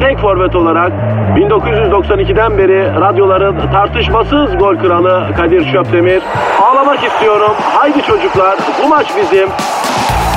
tek 0.00 0.18
forvet 0.18 0.56
olarak 0.56 0.92
1992'den 1.36 2.58
beri 2.58 3.00
radyoların 3.00 3.72
tartışmasız 3.72 4.58
gol 4.58 4.76
kralı 4.76 5.34
Kadir 5.36 5.72
Şöpdemir. 5.72 6.22
Ağlamak 6.62 7.04
istiyorum. 7.04 7.52
Haydi 7.60 8.02
çocuklar 8.02 8.58
bu 8.84 8.88
maç 8.88 9.06
bizim. 9.16 9.48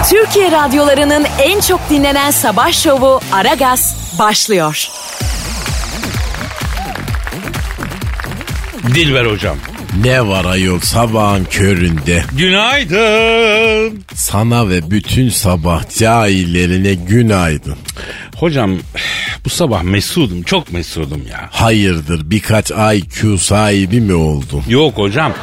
Türkiye 0.09 0.51
radyolarının 0.51 1.25
en 1.43 1.59
çok 1.59 1.79
dinlenen 1.89 2.31
sabah 2.31 2.71
şovu 2.71 3.19
Aragaz 3.33 4.15
başlıyor. 4.19 4.87
Dilber 8.95 9.25
hocam. 9.25 9.57
Ne 10.03 10.27
var 10.27 10.45
ayol 10.45 10.79
sabahın 10.79 11.45
köründe? 11.45 12.23
Günaydın. 12.37 14.03
Sana 14.13 14.69
ve 14.69 14.91
bütün 14.91 15.29
sabah 15.29 15.97
cahillerine 15.99 16.93
günaydın. 16.93 17.75
Hocam 18.39 18.71
bu 19.45 19.49
sabah 19.49 19.83
mesudum 19.83 20.43
çok 20.43 20.73
mesudum 20.73 21.21
ya. 21.31 21.49
Hayırdır 21.51 22.29
birkaç 22.31 22.71
IQ 22.71 23.37
sahibi 23.37 24.01
mi 24.01 24.13
oldun? 24.13 24.63
Yok 24.67 24.97
hocam 24.97 25.33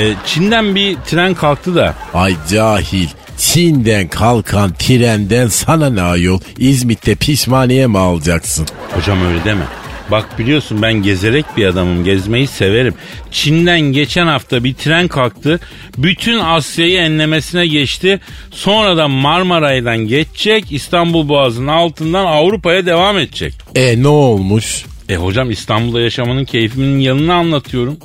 e, 0.00 0.14
Çin'den 0.26 0.74
bir 0.74 0.96
tren 1.06 1.34
kalktı 1.34 1.74
da. 1.74 1.94
Ay 2.14 2.36
cahil. 2.50 3.08
Çin'den 3.38 4.08
kalkan 4.08 4.72
trenden 4.72 5.48
sana 5.48 5.90
ne 5.90 6.02
ayol? 6.02 6.40
İzmit'te 6.58 7.14
pişmaniye 7.14 7.86
mi 7.86 7.98
alacaksın? 7.98 8.66
Hocam 8.94 9.26
öyle 9.26 9.44
deme. 9.44 9.64
Bak 10.10 10.38
biliyorsun 10.38 10.82
ben 10.82 10.92
gezerek 10.92 11.44
bir 11.56 11.66
adamım. 11.66 12.04
Gezmeyi 12.04 12.46
severim. 12.46 12.94
Çin'den 13.30 13.80
geçen 13.80 14.26
hafta 14.26 14.64
bir 14.64 14.74
tren 14.74 15.08
kalktı. 15.08 15.60
Bütün 15.98 16.38
Asya'yı 16.38 16.98
enlemesine 16.98 17.66
geçti. 17.66 18.20
Sonra 18.50 18.96
da 18.96 19.08
Marmaray'dan 19.08 19.98
geçecek. 19.98 20.72
İstanbul 20.72 21.28
Boğazı'nın 21.28 21.66
altından 21.66 22.26
Avrupa'ya 22.26 22.86
devam 22.86 23.18
edecek. 23.18 23.54
E 23.74 24.02
ne 24.02 24.08
olmuş? 24.08 24.84
E 25.08 25.16
hocam 25.16 25.50
İstanbul'da 25.50 26.00
yaşamanın 26.00 26.44
keyfinin 26.44 26.98
yanını 26.98 27.34
anlatıyorum. 27.34 27.96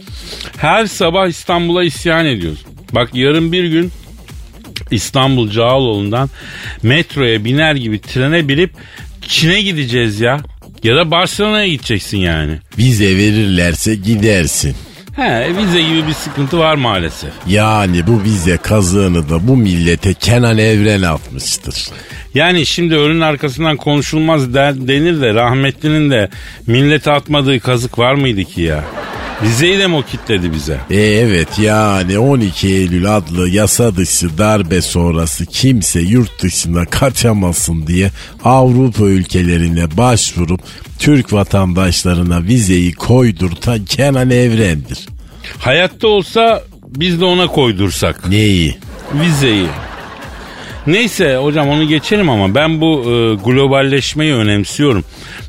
Her 0.57 0.85
sabah 0.85 1.27
İstanbul'a 1.27 1.83
isyan 1.83 2.25
ediyoruz. 2.25 2.65
Bak 2.91 3.09
yarın 3.13 3.51
bir 3.51 3.63
gün 3.63 3.91
İstanbul 4.91 5.51
Cağaloğlu'ndan 5.51 6.29
metroya 6.83 7.45
biner 7.45 7.75
gibi 7.75 8.01
trene 8.01 8.47
binip 8.47 8.71
Çin'e 9.27 9.61
gideceğiz 9.61 10.19
ya. 10.19 10.39
Ya 10.83 10.95
da 10.95 11.11
Barcelona'ya 11.11 11.67
gideceksin 11.67 12.17
yani. 12.17 12.57
Vize 12.77 13.17
verirlerse 13.17 13.95
gidersin. 13.95 14.75
He 15.15 15.57
vize 15.57 15.81
gibi 15.81 16.07
bir 16.07 16.13
sıkıntı 16.13 16.59
var 16.59 16.75
maalesef. 16.75 17.29
Yani 17.47 18.07
bu 18.07 18.23
vize 18.23 18.57
kazığını 18.57 19.29
da 19.29 19.47
bu 19.47 19.57
millete 19.57 20.13
Kenan 20.13 20.57
Evren 20.57 21.01
atmıştır. 21.01 21.89
Yani 22.33 22.65
şimdi 22.65 22.95
ölünün 22.95 23.21
arkasından 23.21 23.77
konuşulmaz 23.77 24.53
der, 24.53 24.87
denir 24.87 25.21
de 25.21 25.33
rahmetlinin 25.33 26.11
de 26.11 26.29
millete 26.67 27.11
atmadığı 27.11 27.59
kazık 27.59 27.99
var 27.99 28.13
mıydı 28.13 28.43
ki 28.43 28.61
ya? 28.61 28.83
Vizeyi 29.43 29.79
de 29.79 29.87
mi 29.87 29.95
o 29.95 30.01
kitledi 30.01 30.53
bize? 30.53 30.77
E 30.89 31.01
evet 31.01 31.59
yani 31.59 32.19
12 32.19 32.67
Eylül 32.67 33.17
adlı 33.17 33.49
yasa 33.49 33.95
dışı 33.95 34.37
darbe 34.37 34.81
sonrası 34.81 35.45
kimse 35.45 35.99
yurt 35.99 36.43
dışına 36.43 36.85
kaçamasın 36.85 37.87
diye 37.87 38.11
Avrupa 38.43 39.05
ülkelerine 39.05 39.97
başvurup 39.97 40.61
Türk 40.99 41.33
vatandaşlarına 41.33 42.43
vizeyi 42.43 42.93
koydurtan 42.93 43.85
Kenan 43.85 44.29
Evren'dir. 44.29 44.99
Hayatta 45.59 46.07
olsa 46.07 46.63
biz 46.87 47.21
de 47.21 47.25
ona 47.25 47.47
koydursak. 47.47 48.29
Neyi? 48.29 48.77
Vizeyi. 49.13 49.67
Neyse 50.87 51.35
hocam 51.35 51.69
onu 51.69 51.87
geçelim 51.87 52.29
ama 52.29 52.55
ben 52.55 52.81
bu 52.81 53.01
e, 53.01 53.35
globalleşmeyi 53.45 54.33
önemsiyorum. 54.33 55.03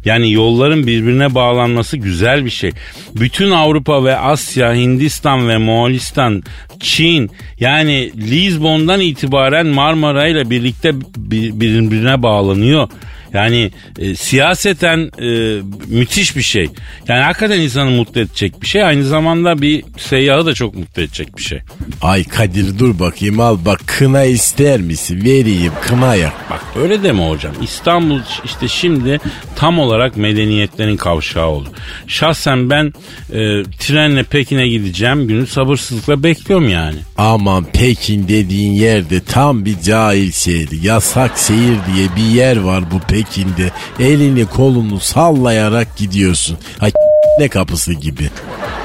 Yani 0.04 0.32
yolların 0.32 0.86
birbirine 0.86 1.34
bağlanması 1.34 1.96
güzel 1.96 2.44
bir 2.44 2.50
şey. 2.50 2.70
Bütün 3.14 3.50
Avrupa 3.50 4.04
ve 4.04 4.16
Asya, 4.16 4.74
Hindistan 4.74 5.48
ve 5.48 5.56
Moğolistan, 5.56 6.42
Çin 6.80 7.30
yani 7.60 8.12
Lisbon'dan 8.16 9.00
itibaren 9.00 9.66
Marmara 9.66 10.26
ile 10.26 10.50
birlikte 10.50 11.00
birbirine 11.16 12.22
bağlanıyor. 12.22 12.88
Yani 13.34 13.70
e, 13.98 14.14
siyaseten 14.14 15.10
e, 15.18 15.60
müthiş 15.86 16.36
bir 16.36 16.42
şey. 16.42 16.68
Yani 17.08 17.22
hakikaten 17.22 17.60
insanı 17.60 17.90
mutlu 17.90 18.20
edecek 18.20 18.62
bir 18.62 18.66
şey. 18.66 18.84
Aynı 18.84 19.04
zamanda 19.04 19.62
bir 19.62 19.84
seyyahı 19.98 20.46
da 20.46 20.54
çok 20.54 20.74
mutlu 20.74 21.02
edecek 21.02 21.36
bir 21.36 21.42
şey. 21.42 21.60
Ay 22.02 22.24
Kadir 22.24 22.78
dur 22.78 22.98
bakayım 22.98 23.40
al 23.40 23.58
bak 23.64 23.80
kına 23.86 24.24
ister 24.24 24.80
misin? 24.80 25.24
Vereyim 25.24 25.72
kına 25.82 26.14
yak. 26.14 26.32
Bak 26.50 26.60
öyle 26.82 27.02
deme 27.02 27.28
hocam. 27.28 27.52
İstanbul 27.62 28.20
işte 28.44 28.68
şimdi 28.68 29.20
tam 29.62 29.78
olarak 29.78 30.16
medeniyetlerin 30.16 30.96
kavşağı 30.96 31.46
oldu. 31.46 31.68
Şahsen 32.06 32.70
ben 32.70 32.92
e, 33.32 33.62
trenle 33.78 34.22
Pekin'e 34.22 34.68
gideceğim 34.68 35.28
günü 35.28 35.46
sabırsızlıkla 35.46 36.22
bekliyorum 36.22 36.68
yani. 36.68 36.96
Aman 37.16 37.64
Pekin 37.64 38.28
dediğin 38.28 38.72
yerde 38.72 39.20
tam 39.20 39.64
bir 39.64 39.80
cahil 39.80 40.32
şehri. 40.32 40.86
Yasak 40.86 41.38
şehir 41.38 41.76
diye 41.94 42.08
bir 42.16 42.34
yer 42.34 42.56
var 42.56 42.84
bu 42.90 43.00
Pekin'de. 43.00 43.70
Elini 44.00 44.46
kolunu 44.46 45.00
sallayarak 45.00 45.96
gidiyorsun. 45.96 46.58
Ay 46.80 46.92
ne 47.38 47.48
kapısı 47.48 47.92
gibi. 47.92 48.28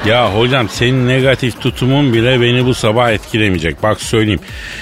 Ya 0.08 0.36
hocam 0.36 0.70
senin 0.70 1.08
negatif 1.08 1.62
tutumun 1.62 2.14
bile 2.14 2.42
beni 2.42 2.66
bu 2.66 2.74
sabah 2.74 3.12
etkilemeyecek. 3.12 3.84
Bak 3.84 4.02
söyleyeyim. 4.02 4.40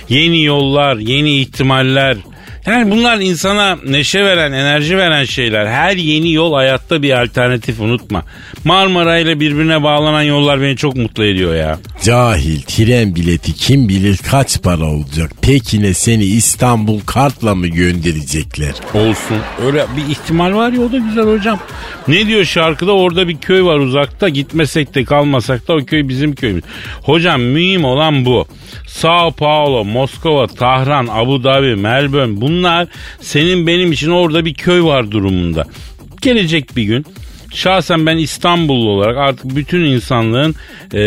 Yeni 0.09 0.43
yollar, 0.43 0.95
yeni 0.95 1.37
ihtimaller, 1.37 2.17
yani 2.65 2.91
bunlar 2.91 3.17
insana 3.19 3.77
neşe 3.87 4.25
veren, 4.25 4.51
enerji 4.51 4.97
veren 4.97 5.23
şeyler. 5.23 5.65
Her 5.65 5.97
yeni 5.97 6.33
yol 6.33 6.53
hayatta 6.53 7.01
bir 7.01 7.21
alternatif 7.21 7.79
unutma. 7.79 8.23
Marmara 8.63 9.17
ile 9.17 9.39
birbirine 9.39 9.83
bağlanan 9.83 10.21
yollar 10.21 10.61
beni 10.61 10.77
çok 10.77 10.95
mutlu 10.95 11.25
ediyor 11.25 11.55
ya. 11.55 11.79
Cahil 12.03 12.61
tren 12.61 13.15
bileti 13.15 13.53
kim 13.53 13.89
bilir 13.89 14.17
kaç 14.31 14.61
para 14.61 14.85
olacak. 14.85 15.31
Pekin'e 15.41 15.93
seni 15.93 16.23
İstanbul 16.23 16.99
kartla 16.99 17.55
mı 17.55 17.67
gönderecekler? 17.67 18.73
Olsun. 18.93 19.37
Öyle 19.65 19.85
bir 19.97 20.11
ihtimal 20.11 20.53
var 20.53 20.71
ya 20.71 20.81
o 20.81 20.91
da 20.91 20.97
güzel 20.97 21.25
hocam. 21.25 21.59
Ne 22.07 22.27
diyor 22.27 22.45
şarkıda 22.45 22.91
orada 22.91 23.27
bir 23.27 23.37
köy 23.37 23.63
var 23.63 23.79
uzakta 23.79 24.29
gitmesek 24.29 24.95
de 24.95 25.03
kalmasak 25.03 25.67
da 25.67 25.73
o 25.73 25.85
köy 25.85 26.07
bizim 26.07 26.35
köyümüz. 26.35 26.63
Hocam 27.01 27.41
mühim 27.41 27.85
olan 27.85 28.25
bu. 28.25 28.47
Sao 28.87 29.31
Paulo, 29.31 29.83
Moskova, 29.83 30.47
Tahran, 30.47 31.07
Abu 31.11 31.43
Dhabi, 31.43 31.75
Melbourne 31.75 32.41
bunlar 32.41 32.54
senin 33.21 33.67
benim 33.67 33.91
için 33.91 34.09
orada 34.09 34.45
bir 34.45 34.53
köy 34.53 34.83
var 34.83 35.11
durumunda. 35.11 35.65
Gelecek 36.21 36.75
bir 36.75 36.83
gün 36.83 37.05
şahsen 37.53 38.05
ben 38.05 38.17
İstanbullu 38.17 38.89
olarak 38.89 39.17
artık 39.17 39.55
bütün 39.55 39.81
insanlığın 39.81 40.55
e, 40.93 40.99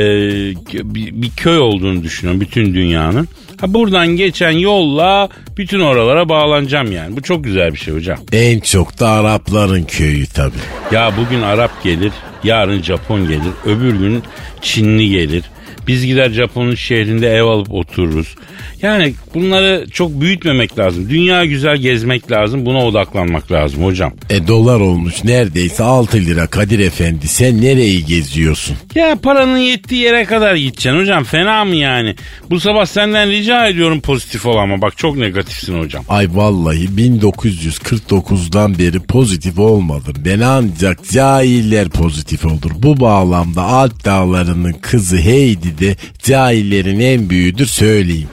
bir 1.22 1.30
köy 1.30 1.58
olduğunu 1.58 2.02
düşünüyorum 2.02 2.40
bütün 2.40 2.74
dünyanın. 2.74 3.28
Ha 3.60 3.74
buradan 3.74 4.08
geçen 4.08 4.50
yolla 4.50 5.28
bütün 5.56 5.80
oralara 5.80 6.28
bağlanacağım 6.28 6.92
yani. 6.92 7.16
Bu 7.16 7.22
çok 7.22 7.44
güzel 7.44 7.72
bir 7.72 7.78
şey 7.78 7.94
hocam. 7.94 8.18
En 8.32 8.60
çok 8.60 9.00
da 9.00 9.08
Arapların 9.08 9.84
köyü 9.84 10.26
tabii. 10.26 10.54
Ya 10.92 11.12
bugün 11.16 11.42
Arap 11.42 11.82
gelir, 11.84 12.12
yarın 12.44 12.82
Japon 12.82 13.28
gelir, 13.28 13.52
öbür 13.66 13.94
gün 13.94 14.22
Çinli 14.62 15.10
gelir. 15.10 15.44
Biz 15.88 16.06
gider 16.06 16.30
Japon'un 16.30 16.74
şehrinde 16.74 17.28
ev 17.30 17.42
alıp 17.42 17.72
otururuz. 17.72 18.34
Yani 18.82 19.14
bunları 19.34 19.86
çok 19.92 20.20
büyütmemek 20.20 20.78
lazım. 20.78 21.10
Dünya 21.10 21.44
güzel 21.44 21.76
gezmek 21.76 22.30
lazım. 22.30 22.66
Buna 22.66 22.86
odaklanmak 22.86 23.52
lazım 23.52 23.84
hocam. 23.84 24.12
E 24.30 24.46
dolar 24.46 24.80
olmuş 24.80 25.24
neredeyse 25.24 25.82
6 25.84 26.16
lira 26.16 26.46
Kadir 26.46 26.78
Efendi. 26.78 27.28
Sen 27.28 27.62
nereyi 27.62 28.04
geziyorsun? 28.04 28.76
Ya 28.94 29.16
paranın 29.22 29.58
yettiği 29.58 30.00
yere 30.00 30.24
kadar 30.24 30.54
gideceksin 30.54 31.00
hocam. 31.00 31.24
Fena 31.24 31.64
mı 31.64 31.74
yani? 31.74 32.14
Bu 32.50 32.60
sabah 32.60 32.86
senden 32.86 33.30
rica 33.30 33.66
ediyorum 33.66 34.00
pozitif 34.00 34.46
ol 34.46 34.56
ama. 34.56 34.82
Bak 34.82 34.98
çok 34.98 35.16
negatifsin 35.16 35.78
hocam. 35.78 36.04
Ay 36.08 36.28
vallahi 36.34 36.84
1949'dan 36.84 38.78
beri 38.78 39.00
pozitif 39.00 39.58
olmadım. 39.58 40.14
Ben 40.24 40.40
ancak 40.40 41.10
cahiller 41.12 41.88
pozitif 41.88 42.44
olur. 42.44 42.70
Bu 42.76 43.00
bağlamda 43.00 43.62
Alp 43.62 44.04
dağlarının 44.04 44.72
kızı 44.72 45.18
Heidi 45.18 45.77
de 45.80 45.96
cahillerin 46.22 47.00
en 47.00 47.30
büyüğüdür 47.30 47.66
söyleyeyim. 47.66 48.28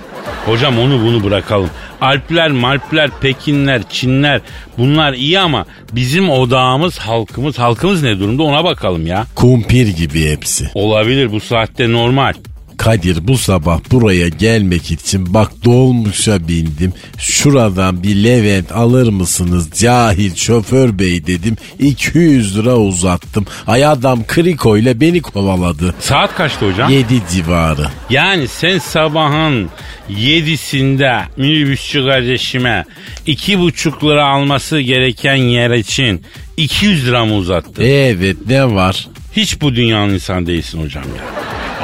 Hocam 0.45 0.79
onu 0.79 1.01
bunu 1.01 1.23
bırakalım. 1.23 1.69
Alpler, 2.01 2.51
Malpler, 2.51 3.09
Pekinler, 3.21 3.81
Çinler 3.89 4.41
bunlar 4.77 5.13
iyi 5.13 5.39
ama 5.39 5.65
bizim 5.91 6.29
odağımız 6.29 6.97
halkımız. 6.97 7.59
Halkımız 7.59 8.03
ne 8.03 8.19
durumda 8.19 8.43
ona 8.43 8.63
bakalım 8.63 9.07
ya. 9.07 9.25
Kumpir 9.35 9.87
gibi 9.87 10.29
hepsi. 10.31 10.69
Olabilir 10.73 11.31
bu 11.31 11.39
saatte 11.39 11.91
normal. 11.91 12.33
Kadir 12.77 13.27
bu 13.27 13.37
sabah 13.37 13.79
buraya 13.91 14.27
gelmek 14.27 14.91
için 14.91 15.33
bak 15.33 15.51
dolmuşa 15.65 16.47
bindim. 16.47 16.93
Şuradan 17.17 18.03
bir 18.03 18.15
Levent 18.15 18.71
alır 18.71 19.09
mısınız 19.09 19.69
cahil 19.81 20.35
şoför 20.35 20.99
bey 20.99 21.27
dedim. 21.27 21.55
200 21.79 22.57
lira 22.57 22.75
uzattım. 22.75 23.45
Ay 23.67 23.85
adam 23.85 24.27
kriko 24.27 24.77
ile 24.77 25.01
beni 25.01 25.21
kovaladı. 25.21 25.95
Saat 25.99 26.35
kaçtı 26.35 26.71
hocam? 26.71 26.91
7 26.91 27.21
civarı. 27.31 27.87
Yani 28.09 28.47
sen 28.47 28.77
sabahın 28.79 29.69
yedisinde 30.09 31.21
minibüsçü 31.37 32.05
kardeşime 32.05 32.85
iki 33.25 33.59
buçuk 33.59 34.03
lira 34.03 34.27
alması 34.27 34.79
gereken 34.79 35.35
yer 35.35 35.71
için 35.71 36.21
200 36.57 37.07
lira 37.07 37.25
mı 37.25 37.35
uzattın? 37.35 37.83
Evet 37.83 38.37
ne 38.47 38.65
var? 38.75 39.07
Hiç 39.35 39.61
bu 39.61 39.75
dünyanın 39.75 40.13
insan 40.13 40.47
değilsin 40.47 40.81
hocam 40.81 41.03
ya. 41.03 41.23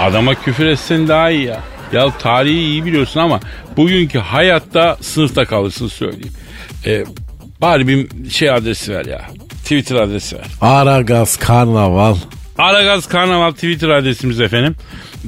Adama 0.03 0.35
küfür 0.35 0.65
etsen 0.65 1.07
daha 1.07 1.29
iyi 1.29 1.45
ya. 1.45 1.59
Ya 1.93 2.17
tarihi 2.17 2.59
iyi 2.59 2.85
biliyorsun 2.85 3.19
ama 3.19 3.39
bugünkü 3.77 4.19
hayatta 4.19 4.97
sınıfta 5.01 5.45
kalırsın 5.45 5.87
söyleyeyim. 5.87 6.33
Ee, 6.85 7.03
bari 7.61 7.87
bir 7.87 8.29
şey 8.29 8.49
adresi 8.49 8.93
ver 8.93 9.05
ya. 9.05 9.21
Twitter 9.63 9.95
adresi 9.95 10.35
ver. 10.35 10.45
Aragaz 10.61 11.37
Karnaval. 11.37 12.15
Aragaz 12.57 13.07
Karnaval 13.07 13.51
Twitter 13.51 13.89
adresimiz 13.89 14.39
efendim. 14.41 14.75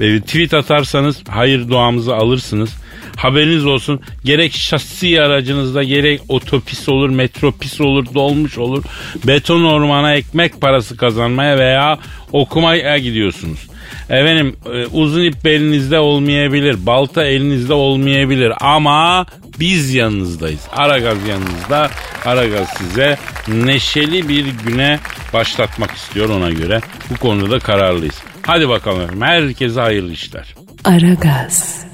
Ee, 0.01 0.19
tweet 0.19 0.53
atarsanız 0.53 1.17
hayır 1.29 1.69
duamızı 1.69 2.15
alırsınız. 2.15 2.69
Haberiniz 3.15 3.65
olsun 3.65 4.01
gerek 4.25 4.53
şahsi 4.53 5.21
aracınızda 5.21 5.83
gerek 5.83 6.21
otopis 6.29 6.89
olur, 6.89 7.09
metropis 7.09 7.81
olur, 7.81 8.05
dolmuş 8.13 8.57
olur. 8.57 8.83
Beton 9.27 9.63
ormana 9.63 10.13
ekmek 10.13 10.61
parası 10.61 10.97
kazanmaya 10.97 11.57
veya 11.57 11.99
okumaya 12.31 12.97
gidiyorsunuz. 12.97 13.67
Efendim 14.09 14.55
e, 14.73 14.85
uzun 14.85 15.23
ip 15.23 15.45
belinizde 15.45 15.99
olmayabilir, 15.99 16.85
balta 16.85 17.23
elinizde 17.23 17.73
olmayabilir 17.73 18.53
ama 18.61 19.25
biz 19.59 19.93
yanınızdayız. 19.93 20.61
Aragaz 20.71 21.27
yanınızda. 21.27 21.89
Aragaz 22.25 22.67
size 22.77 23.17
neşeli 23.47 24.29
bir 24.29 24.45
güne 24.45 24.99
başlatmak 25.33 25.91
istiyor 25.91 26.29
ona 26.29 26.49
göre. 26.49 26.81
Bu 27.09 27.17
konuda 27.17 27.51
da 27.51 27.59
kararlıyız. 27.59 28.21
Hadi 28.41 28.69
bakalım. 28.69 29.21
Herkese 29.21 29.81
hayırlı 29.81 30.11
işler. 30.11 30.55
Aragaz. 30.83 31.85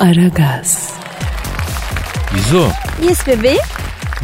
Aragaz. 0.00 0.90
İzo, 2.38 2.68
Yes 3.08 3.26
bebeğim. 3.26 3.60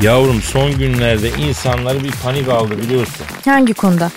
yavrum 0.02 0.43
son 0.43 0.78
günlerde 0.78 1.31
insanları 1.31 2.05
bir 2.05 2.11
panik 2.11 2.49
aldı 2.49 2.78
biliyorsun. 2.78 3.26
Hangi 3.44 3.75
konuda? 3.75 4.11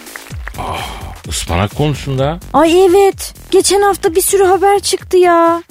Ispanak 1.27 1.75
konusunda 1.75 2.39
Ay 2.53 2.85
evet. 2.85 3.33
Geçen 3.51 3.81
hafta 3.81 4.15
bir 4.15 4.21
sürü 4.21 4.44
haber 4.44 4.79
çıktı 4.79 5.17
ya. 5.17 5.63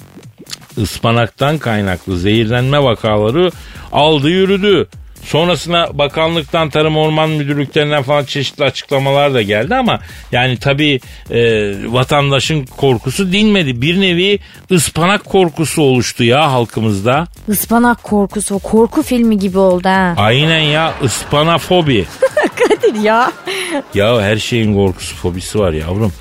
ıspanaktan 0.77 1.57
kaynaklı 1.57 2.17
zehirlenme 2.19 2.83
vakaları 2.83 3.51
aldı 3.91 4.29
yürüdü. 4.29 4.89
Sonrasında 5.23 5.89
bakanlıktan 5.93 6.69
Tarım 6.69 6.97
Orman 6.97 7.29
Müdürlüklerinden 7.29 8.03
falan 8.03 8.25
çeşitli 8.25 8.63
açıklamalar 8.63 9.33
da 9.33 9.41
geldi 9.41 9.75
ama 9.75 9.99
yani 10.31 10.57
tabii 10.57 10.99
e, 11.31 11.41
vatandaşın 11.93 12.65
korkusu 12.65 13.31
dinmedi. 13.31 13.81
Bir 13.81 14.01
nevi 14.01 14.39
ıspanak 14.71 15.25
korkusu 15.25 15.81
oluştu 15.81 16.23
ya 16.23 16.51
halkımızda. 16.51 17.27
Ispanak 17.47 18.03
korkusu. 18.03 18.55
o 18.55 18.59
Korku 18.59 19.03
filmi 19.03 19.37
gibi 19.39 19.57
oldu 19.57 19.87
ha. 19.89 20.13
Aynen 20.17 20.59
ya 20.59 20.93
ıspanafobi. 21.03 22.05
Kadir 22.55 23.01
ya. 23.01 23.31
ya 23.93 24.21
her 24.21 24.37
şeyin 24.37 24.73
korkusu 24.73 25.15
fobisi 25.15 25.59
var 25.59 25.73
yavrum. 25.73 26.13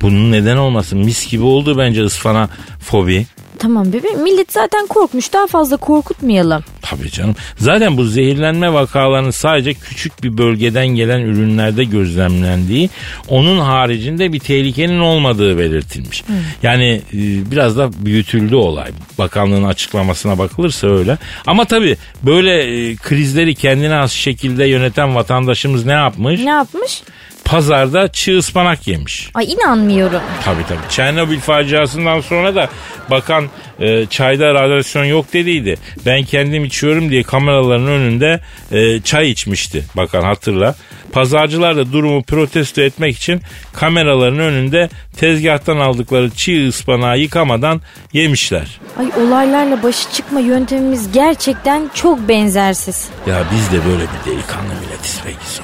Bunun 0.00 0.32
neden 0.32 0.56
olmasın? 0.56 0.98
Mis 0.98 1.30
gibi 1.30 1.42
oldu 1.44 1.78
bence 1.78 2.04
ıspana 2.04 2.48
fobi. 2.80 3.26
Tamam 3.58 3.92
bebeğim. 3.92 4.22
Millet 4.22 4.52
zaten 4.52 4.86
korkmuş. 4.86 5.32
Daha 5.32 5.46
fazla 5.46 5.76
korkutmayalım. 5.76 6.64
Tabii 6.82 7.10
canım. 7.10 7.36
Zaten 7.56 7.96
bu 7.96 8.04
zehirlenme 8.04 8.72
vakalarının 8.72 9.30
sadece 9.30 9.74
küçük 9.74 10.22
bir 10.22 10.38
bölgeden 10.38 10.86
gelen 10.86 11.20
ürünlerde 11.20 11.84
gözlemlendiği, 11.84 12.90
onun 13.28 13.58
haricinde 13.58 14.32
bir 14.32 14.38
tehlikenin 14.38 15.00
olmadığı 15.00 15.58
belirtilmiş. 15.58 16.24
Yani 16.62 17.02
e, 17.12 17.50
biraz 17.50 17.76
da 17.78 17.90
büyütüldü 18.04 18.54
olay. 18.54 18.90
Bakanlığın 19.18 19.64
açıklamasına 19.64 20.38
bakılırsa 20.38 20.86
öyle. 20.86 21.18
Ama 21.46 21.64
tabii 21.64 21.96
böyle 22.22 22.62
e, 22.62 22.96
krizleri 22.96 23.54
kendine 23.54 23.94
has 23.94 24.12
şekilde 24.12 24.64
yöneten 24.64 25.14
vatandaşımız 25.14 25.86
ne 25.86 25.92
yapmış? 25.92 26.40
Ne 26.40 26.50
yapmış? 26.50 27.02
Pazarda 27.44 28.08
çığ 28.08 28.38
ıspanak 28.38 28.86
yemiş. 28.88 29.30
Ay 29.34 29.52
inanmıyorum. 29.52 30.20
Tabii 30.44 30.66
tabii. 30.68 30.90
Çernobil 30.90 31.38
faciasından 31.40 32.20
sonra 32.20 32.54
da 32.54 32.68
bakan 33.10 33.48
e, 33.80 34.06
çayda 34.06 34.54
radyasyon 34.54 35.04
yok 35.04 35.32
dediydi. 35.32 35.76
Ben 36.06 36.22
kendim 36.22 36.64
içiyorum 36.64 37.10
diye 37.10 37.22
kameraların 37.22 37.86
önünde 37.86 38.40
e, 38.72 39.00
çay 39.00 39.30
içmişti 39.30 39.84
bakan 39.96 40.22
hatırla. 40.22 40.74
Pazarcılar 41.12 41.76
da 41.76 41.92
durumu 41.92 42.22
protesto 42.22 42.80
etmek 42.82 43.16
için 43.16 43.40
kameraların 43.72 44.38
önünde 44.38 44.88
tezgahtan 45.16 45.76
aldıkları 45.78 46.30
çiğ 46.30 46.68
ıspanağı 46.68 47.18
yıkamadan 47.18 47.80
yemişler. 48.12 48.80
Ay 48.98 49.06
olaylarla 49.26 49.82
başa 49.82 50.12
çıkma 50.12 50.40
yöntemimiz 50.40 51.12
gerçekten 51.12 51.90
çok 51.94 52.28
benzersiz. 52.28 53.08
Ya 53.26 53.42
biz 53.54 53.72
de 53.72 53.84
böyle 53.86 54.02
bir 54.02 54.30
delikanlı 54.32 54.68
milletiz 54.82 55.20
be 55.26 55.30
Gizo. 55.30 55.62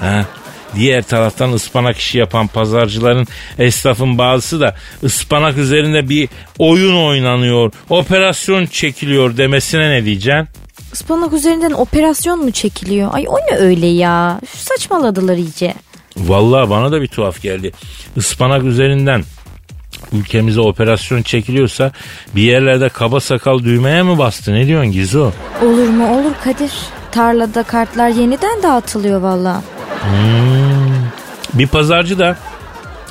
Ha? 0.00 0.24
Diğer 0.74 1.02
taraftan 1.02 1.52
ıspanak 1.52 1.96
işi 1.96 2.18
yapan 2.18 2.46
pazarcıların 2.46 3.26
esnafın 3.58 4.18
bazısı 4.18 4.60
da 4.60 4.74
ıspanak 5.04 5.58
üzerinde 5.58 6.08
bir 6.08 6.28
oyun 6.58 6.96
oynanıyor, 7.06 7.72
operasyon 7.90 8.66
çekiliyor 8.66 9.36
demesine 9.36 9.90
ne 9.90 10.04
diyeceksin? 10.04 10.48
Ispanak 10.92 11.32
üzerinden 11.32 11.70
operasyon 11.70 12.44
mu 12.44 12.50
çekiliyor? 12.50 13.10
Ay 13.14 13.24
o 13.28 13.36
ne 13.36 13.56
öyle 13.56 13.86
ya? 13.86 14.40
Üf, 14.42 14.50
Saçmaladılar 14.54 15.36
iyice. 15.36 15.74
Vallahi 16.16 16.70
bana 16.70 16.92
da 16.92 17.02
bir 17.02 17.08
tuhaf 17.08 17.42
geldi. 17.42 17.72
Ispanak 18.16 18.64
üzerinden 18.64 19.24
ülkemize 20.12 20.60
operasyon 20.60 21.22
çekiliyorsa 21.22 21.92
bir 22.34 22.42
yerlerde 22.42 22.88
kaba 22.88 23.20
sakal 23.20 23.58
düğmeye 23.58 24.02
mi 24.02 24.18
bastı? 24.18 24.54
Ne 24.54 24.66
diyorsun 24.66 24.92
Gizo? 24.92 25.32
Olur 25.62 25.88
mu 25.88 26.20
olur 26.20 26.32
Kadir. 26.44 26.72
Tarlada 27.12 27.62
kartlar 27.62 28.08
yeniden 28.08 28.62
dağıtılıyor 28.62 29.20
valla. 29.20 29.62
Bir 31.54 31.66
pazarcı 31.66 32.18
da 32.18 32.36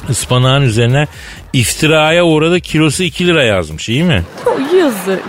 ıspanağın 0.09 0.61
üzerine 0.61 1.07
iftiraya 1.53 2.25
uğradı 2.25 2.59
kilosu 2.61 3.03
2 3.03 3.27
lira 3.27 3.43
yazmış 3.43 3.89
iyi 3.89 4.03
mi? 4.03 4.23
Yazık. 4.77 5.23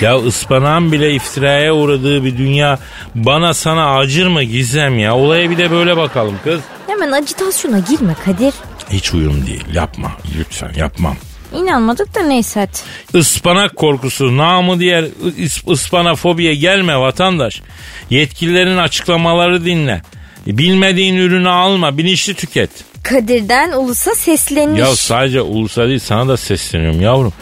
Ya 0.00 0.16
ıspanağın 0.18 0.92
bile 0.92 1.14
iftiraya 1.14 1.74
uğradığı 1.74 2.24
bir 2.24 2.38
dünya 2.38 2.78
bana 3.14 3.54
sana 3.54 3.96
acır 3.96 4.26
mı 4.26 4.42
Gizem 4.42 4.98
ya? 4.98 5.16
Olaya 5.16 5.50
bir 5.50 5.58
de 5.58 5.70
böyle 5.70 5.96
bakalım 5.96 6.34
kız. 6.44 6.60
Hemen 6.86 7.12
acitasyona 7.12 7.78
girme 7.78 8.14
Kadir. 8.24 8.54
Hiç 8.90 9.14
uyum 9.14 9.46
değil 9.46 9.64
yapma 9.74 10.12
lütfen 10.38 10.72
yapmam. 10.76 11.16
İnanmadık 11.54 12.14
da 12.14 12.22
neyse 12.22 12.60
hadi. 12.60 13.18
Ispanak 13.18 13.76
korkusu 13.76 14.36
namı 14.36 14.80
diğer 14.80 15.04
ıs- 15.04 15.70
ıspanafobiye 15.72 16.54
gelme 16.54 16.98
vatandaş. 16.98 17.62
Yetkililerin 18.10 18.76
açıklamaları 18.76 19.64
dinle. 19.64 20.02
Bilmediğin 20.48 21.16
ürünü 21.16 21.48
alma, 21.48 21.98
bilinçli 21.98 22.34
tüket. 22.34 22.70
Kadir'den 23.02 23.72
ulusa 23.72 24.14
seslenmiş. 24.14 24.80
Ya 24.80 24.86
sadece 24.86 25.40
ulusa 25.40 25.88
değil 25.88 25.98
sana 25.98 26.28
da 26.28 26.36
sesleniyorum 26.36 27.00
yavrum. 27.00 27.32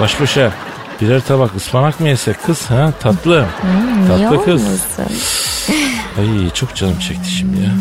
Baş 0.00 0.20
başa 0.20 0.34
şey, 0.34 0.48
birer 1.00 1.20
tabak 1.20 1.56
ıspanak 1.56 2.00
mı 2.00 2.08
yesek 2.08 2.42
kız 2.42 2.70
ha 2.70 2.92
tatlı. 3.00 3.46
Hmm, 3.60 4.08
tatlı 4.08 4.44
kız. 4.44 4.64
Olmasın? 4.64 5.06
Ay 6.18 6.50
çok 6.54 6.74
canım 6.74 6.98
çekti 6.98 7.30
şimdi 7.30 7.56
ya. 7.60 7.72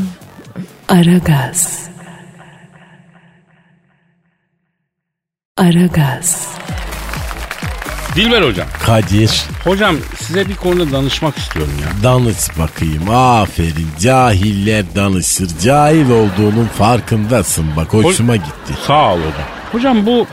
Aragaz. 0.88 1.90
Aragaz. 5.58 6.55
Dilber 8.16 8.42
hocam. 8.42 8.68
Kadir 8.86 9.44
Hocam 9.64 9.96
size 10.22 10.50
bir 10.50 10.56
konuda 10.56 10.92
danışmak 10.92 11.38
istiyorum 11.38 11.74
ya. 11.84 12.04
danış 12.04 12.60
bakayım. 12.60 13.10
Aferin 13.10 13.88
cahiller 14.00 14.86
danışır. 14.96 15.50
Cahil 15.64 16.10
olduğunun 16.10 16.66
farkındasın 16.78 17.66
bak 17.76 17.94
hoşuma 17.94 18.36
gitti. 18.36 18.74
Sağ 18.88 19.14
ol 19.14 19.18
hocam. 19.18 19.48
Hocam 19.72 20.06
bu 20.06 20.28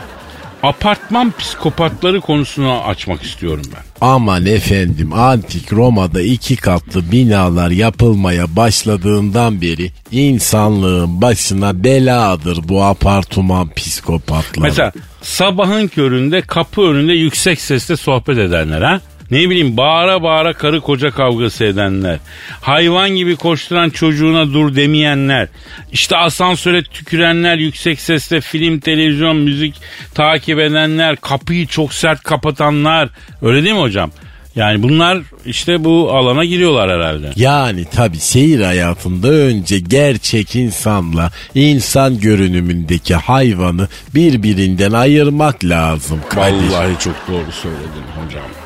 apartman 0.63 1.33
psikopatları 1.39 2.21
konusunu 2.21 2.83
açmak 2.83 3.23
istiyorum 3.23 3.65
ben. 3.75 3.81
Aman 4.01 4.45
efendim 4.45 5.13
antik 5.13 5.73
Roma'da 5.73 6.21
iki 6.21 6.55
katlı 6.55 7.11
binalar 7.11 7.69
yapılmaya 7.69 8.55
başladığından 8.55 9.61
beri 9.61 9.91
insanlığın 10.11 11.21
başına 11.21 11.83
beladır 11.83 12.59
bu 12.63 12.83
apartman 12.83 13.69
psikopatları. 13.69 14.61
Mesela 14.61 14.91
sabahın 15.21 15.87
köründe 15.87 16.41
kapı 16.41 16.81
önünde 16.81 17.13
yüksek 17.13 17.61
sesle 17.61 17.95
sohbet 17.95 18.37
edenler 18.37 18.81
ha? 18.81 19.01
Ne 19.31 19.49
bileyim 19.49 19.77
bağıra 19.77 20.23
bağıra 20.23 20.53
karı 20.53 20.81
koca 20.81 21.11
kavgası 21.11 21.63
edenler. 21.63 22.19
Hayvan 22.61 23.09
gibi 23.09 23.35
koşturan 23.35 23.89
çocuğuna 23.89 24.53
dur 24.53 24.75
demeyenler. 24.75 25.47
işte 25.91 26.17
asansöre 26.17 26.83
tükürenler, 26.83 27.57
yüksek 27.57 27.99
sesle 27.99 28.41
film, 28.41 28.79
televizyon, 28.79 29.35
müzik 29.35 29.75
takip 30.13 30.59
edenler. 30.59 31.15
Kapıyı 31.15 31.67
çok 31.67 31.93
sert 31.93 32.23
kapatanlar. 32.23 33.09
Öyle 33.41 33.63
değil 33.63 33.75
mi 33.75 33.81
hocam? 33.81 34.11
Yani 34.55 34.83
bunlar 34.83 35.21
işte 35.45 35.83
bu 35.83 36.11
alana 36.11 36.45
giriyorlar 36.45 36.89
herhalde. 36.91 37.31
Yani 37.35 37.85
tabi 37.85 38.19
şehir 38.19 38.61
hayatında 38.61 39.27
önce 39.27 39.79
gerçek 39.79 40.55
insanla 40.55 41.31
insan 41.55 42.19
görünümündeki 42.19 43.15
hayvanı 43.15 43.87
birbirinden 44.15 44.91
ayırmak 44.91 45.63
lazım. 45.63 46.19
Kadir. 46.29 46.69
Vallahi 46.69 46.99
çok 46.99 47.15
doğru 47.27 47.51
söyledin 47.51 48.05
hocam. 48.25 48.62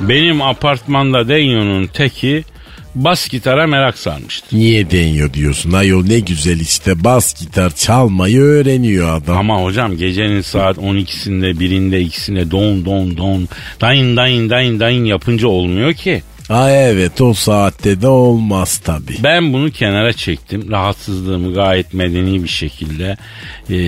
Benim 0.00 0.42
apartmanda 0.42 1.28
Denyo'nun 1.28 1.86
teki 1.86 2.44
bas 2.94 3.28
gitara 3.28 3.66
merak 3.66 3.98
sarmıştı. 3.98 4.56
Niye 4.56 4.90
deniyor 4.90 5.32
diyorsun? 5.32 5.72
Ayol 5.72 6.06
ne 6.06 6.20
güzel 6.20 6.60
işte 6.60 7.04
bas 7.04 7.40
gitar 7.40 7.70
çalmayı 7.70 8.40
öğreniyor 8.40 9.16
adam. 9.16 9.38
Ama 9.38 9.62
hocam 9.62 9.96
gecenin 9.96 10.40
saat 10.40 10.76
12'sinde, 10.76 11.60
birinde, 11.60 12.00
ikisinde 12.00 12.50
don 12.50 12.84
don 12.84 13.16
don 13.16 13.48
dayın 13.80 14.16
dayın 14.16 14.50
dayın 14.50 14.80
dayın 14.80 15.04
yapınca 15.04 15.48
olmuyor 15.48 15.94
ki. 15.94 16.22
Ha 16.48 16.70
evet 16.70 17.20
o 17.20 17.34
saatte 17.34 18.02
de 18.02 18.08
olmaz 18.08 18.78
tabi. 18.78 19.16
Ben 19.22 19.52
bunu 19.52 19.70
kenara 19.70 20.12
çektim. 20.12 20.70
Rahatsızlığımı 20.70 21.54
gayet 21.54 21.94
medeni 21.94 22.42
bir 22.42 22.48
şekilde 22.48 23.16
e, 23.70 23.78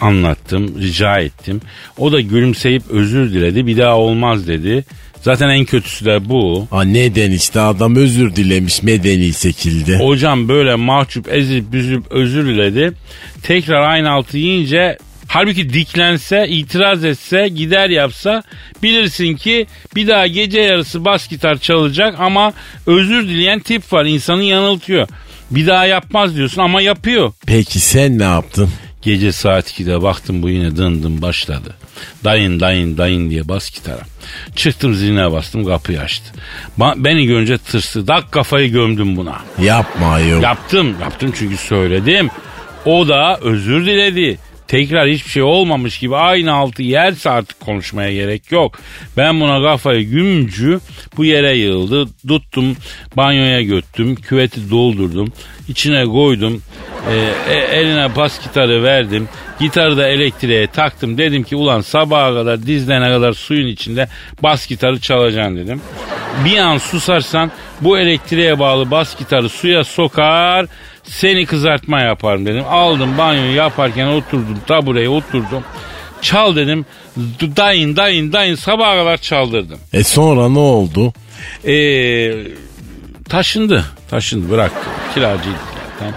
anlattım, 0.00 0.74
rica 0.80 1.18
ettim. 1.18 1.60
O 1.98 2.12
da 2.12 2.20
gülümseyip 2.20 2.82
özür 2.90 3.32
diledi. 3.32 3.66
Bir 3.66 3.76
daha 3.76 3.98
olmaz 3.98 4.48
dedi. 4.48 4.84
Zaten 5.24 5.48
en 5.48 5.64
kötüsü 5.64 6.04
de 6.04 6.28
bu. 6.28 6.66
Ha 6.70 6.82
neden 6.82 7.30
işte 7.30 7.60
adam 7.60 7.96
özür 7.96 8.36
dilemiş 8.36 8.82
medeni 8.82 9.32
şekilde. 9.32 9.98
Hocam 9.98 10.48
böyle 10.48 10.74
mahcup 10.74 11.32
ezip 11.32 11.72
büzüp 11.72 12.12
özür 12.12 12.46
diledi. 12.46 12.92
Tekrar 13.42 13.80
aynı 13.82 14.10
altı 14.10 14.38
yiyince 14.38 14.98
halbuki 15.26 15.72
diklense, 15.72 16.48
itiraz 16.48 17.04
etse, 17.04 17.48
gider 17.48 17.90
yapsa 17.90 18.42
bilirsin 18.82 19.34
ki 19.36 19.66
bir 19.96 20.08
daha 20.08 20.26
gece 20.26 20.60
yarısı 20.60 21.04
bas 21.04 21.28
gitar 21.28 21.58
çalacak 21.58 22.14
ama 22.18 22.52
özür 22.86 23.28
dileyen 23.28 23.60
tip 23.60 23.92
var 23.92 24.04
insanı 24.04 24.42
yanıltıyor. 24.42 25.08
Bir 25.50 25.66
daha 25.66 25.86
yapmaz 25.86 26.36
diyorsun 26.36 26.62
ama 26.62 26.80
yapıyor. 26.80 27.32
Peki 27.46 27.80
sen 27.80 28.18
ne 28.18 28.24
yaptın? 28.24 28.70
Gece 29.02 29.32
saat 29.32 29.80
2'de 29.80 30.02
baktım 30.02 30.42
bu 30.42 30.50
yine 30.50 30.76
dın 30.76 31.02
dın 31.02 31.22
başladı. 31.22 31.74
Dayın 32.24 32.60
dayın 32.60 32.98
dayın 32.98 33.30
diye 33.30 33.48
bas 33.48 33.70
gitara. 33.70 34.00
Çıktım 34.56 34.94
ziline 34.94 35.32
bastım 35.32 35.64
kapıyı 35.64 36.00
açtı. 36.00 36.32
Ba- 36.78 37.04
beni 37.04 37.26
görünce 37.26 37.58
tırsı. 37.58 38.06
Dak 38.06 38.32
kafayı 38.32 38.72
gömdüm 38.72 39.16
buna. 39.16 39.36
Yapma 39.62 40.12
ayol. 40.12 40.42
Yaptım 40.42 40.96
yaptım 41.00 41.32
çünkü 41.38 41.56
söyledim. 41.56 42.30
O 42.84 43.08
da 43.08 43.38
özür 43.42 43.86
diledi. 43.86 44.38
Tekrar 44.68 45.08
hiçbir 45.08 45.30
şey 45.30 45.42
olmamış 45.42 45.98
gibi 45.98 46.16
aynı 46.16 46.52
altı 46.52 46.82
yerse 46.82 47.30
artık 47.30 47.60
konuşmaya 47.60 48.12
gerek 48.12 48.52
yok. 48.52 48.78
Ben 49.16 49.40
buna 49.40 49.62
kafayı 49.62 50.08
gümcü 50.08 50.80
bu 51.16 51.24
yere 51.24 51.56
yığıldı. 51.56 52.08
Tuttum 52.28 52.76
banyoya 53.16 53.62
göttüm. 53.62 54.14
Küveti 54.16 54.70
doldurdum. 54.70 55.32
içine 55.68 56.04
koydum. 56.04 56.62
Ee, 57.10 57.54
e- 57.54 57.78
eline 57.78 58.16
bas 58.16 58.42
gitarı 58.42 58.82
verdim. 58.82 59.28
Gitarı 59.60 59.96
da 59.96 60.08
elektriğe 60.08 60.66
taktım. 60.66 61.18
Dedim 61.18 61.42
ki 61.42 61.56
ulan 61.56 61.80
sabaha 61.80 62.34
kadar 62.34 62.66
dizlerine 62.66 63.08
kadar 63.08 63.32
suyun 63.32 63.66
içinde 63.66 64.08
bas 64.42 64.66
gitarı 64.66 65.00
çalacaksın 65.00 65.56
dedim. 65.56 65.80
Bir 66.44 66.58
an 66.58 66.78
susarsan 66.78 67.50
bu 67.80 67.98
elektriğe 67.98 68.58
bağlı 68.58 68.90
bas 68.90 69.18
gitarı 69.18 69.48
suya 69.48 69.84
sokar 69.84 70.66
seni 71.04 71.46
kızartma 71.46 72.00
yaparım 72.00 72.46
dedim. 72.46 72.64
Aldım 72.68 73.18
banyoyu 73.18 73.54
yaparken 73.54 74.06
oturdum 74.06 74.58
tabureye 74.66 75.08
oturdum. 75.08 75.64
Çal 76.22 76.56
dedim. 76.56 76.86
Dayın 77.56 77.96
dayın 77.96 78.32
dayın 78.32 78.54
sabaha 78.54 78.96
kadar 78.96 79.16
çaldırdım. 79.16 79.78
E 79.92 80.04
sonra 80.04 80.48
ne 80.48 80.58
oldu? 80.58 81.12
Ee, 81.66 82.34
taşındı. 83.28 83.84
Taşındı 84.10 84.50
bıraktı. 84.50 84.88
Kiracıydı 85.14 85.56
zaten. 85.98 86.14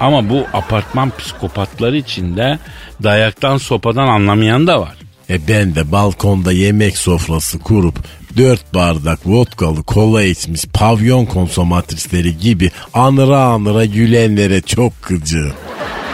Ama 0.00 0.30
bu 0.30 0.46
apartman 0.52 1.12
psikopatları 1.18 1.96
içinde 1.96 2.58
dayaktan 3.02 3.56
sopadan 3.56 4.08
anlamayan 4.08 4.66
da 4.66 4.80
var. 4.80 4.94
E 5.30 5.48
ben 5.48 5.74
de 5.74 5.92
balkonda 5.92 6.52
yemek 6.52 6.98
sofrası 6.98 7.58
kurup 7.58 7.98
dört 8.36 8.74
bardak 8.74 9.26
vodkalı 9.26 9.82
kola 9.82 10.22
içmiş 10.22 10.64
pavyon 10.64 11.26
konsomatrisleri 11.26 12.38
gibi 12.38 12.70
anıra 12.94 13.38
anıra 13.38 13.84
gülenlere 13.84 14.60
çok 14.60 14.92
gıcığım. 15.02 15.52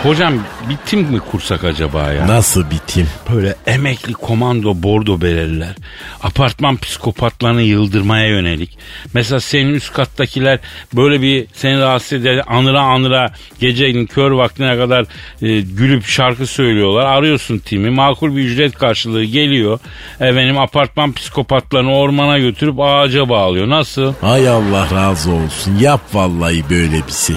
Hocam 0.02 0.34
bir 0.68 0.76
tim 0.86 1.00
mi 1.00 1.20
kursak 1.30 1.64
acaba 1.64 2.12
ya? 2.12 2.26
Nasıl 2.26 2.70
bitim? 2.70 3.08
Böyle 3.34 3.54
emekli 3.66 4.12
komando 4.12 4.82
bordo 4.82 5.20
bereliler. 5.20 5.74
Apartman 6.22 6.76
psikopatlarını 6.76 7.62
yıldırmaya 7.62 8.28
yönelik. 8.28 8.78
Mesela 9.14 9.40
senin 9.40 9.74
üst 9.74 9.92
kattakiler 9.92 10.58
böyle 10.92 11.22
bir 11.22 11.46
seni 11.54 11.80
rahatsız 11.80 12.12
eder 12.12 12.44
anıra 12.46 12.80
anıra 12.80 13.32
gecenin 13.58 14.06
kör 14.06 14.30
vaktine 14.30 14.76
kadar 14.76 15.02
e, 15.42 15.60
gülüp 15.60 16.06
şarkı 16.06 16.46
söylüyorlar. 16.46 17.06
Arıyorsun 17.06 17.58
timi 17.58 17.90
makul 17.90 18.36
bir 18.36 18.42
ücret 18.42 18.78
karşılığı 18.78 19.24
geliyor. 19.24 19.78
Efendim 20.20 20.58
apartman 20.58 21.12
psikopatlarını 21.12 21.94
ormana 21.96 22.38
götürüp 22.38 22.80
ağaca 22.80 23.28
bağlıyor. 23.28 23.68
Nasıl? 23.68 24.14
Ay 24.22 24.48
Allah 24.48 24.88
razı 24.94 25.30
olsun 25.30 25.78
yap 25.80 26.00
vallahi 26.12 26.64
böyle 26.70 27.06
bir 27.06 27.12
şey. 27.26 27.36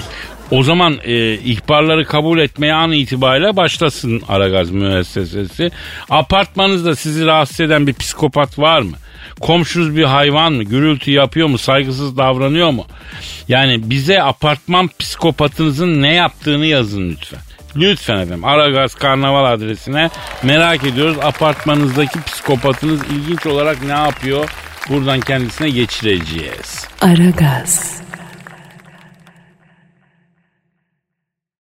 O 0.54 0.62
zaman 0.62 0.98
e, 1.04 1.34
ihbarları 1.34 2.04
kabul 2.04 2.38
etmeye 2.38 2.74
an 2.74 2.92
itibariyle 2.92 3.56
başlasın 3.56 4.22
Aragaz 4.28 4.70
müessesesi. 4.70 5.70
Apartmanınızda 6.10 6.96
sizi 6.96 7.26
rahatsız 7.26 7.60
eden 7.60 7.86
bir 7.86 7.94
psikopat 7.94 8.58
var 8.58 8.80
mı? 8.80 8.96
Komşunuz 9.40 9.96
bir 9.96 10.04
hayvan 10.04 10.52
mı? 10.52 10.62
Gürültü 10.62 11.10
yapıyor 11.10 11.48
mu? 11.48 11.58
Saygısız 11.58 12.16
davranıyor 12.16 12.70
mu? 12.70 12.86
Yani 13.48 13.90
bize 13.90 14.22
apartman 14.22 14.90
psikopatınızın 14.98 16.02
ne 16.02 16.14
yaptığını 16.14 16.66
yazın 16.66 17.10
lütfen. 17.10 17.40
Lütfen 17.76 18.16
efendim 18.16 18.44
Aragaz 18.44 18.94
Karnaval 18.94 19.52
adresine 19.52 20.10
merak 20.42 20.84
ediyoruz. 20.84 21.16
Apartmanınızdaki 21.22 22.22
psikopatınız 22.22 23.00
ilginç 23.12 23.46
olarak 23.46 23.82
ne 23.82 23.92
yapıyor? 23.92 24.50
Buradan 24.88 25.20
kendisine 25.20 25.70
geçireceğiz. 25.70 26.88
Aragaz. 27.00 28.03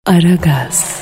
Aragaz. 0.06 1.00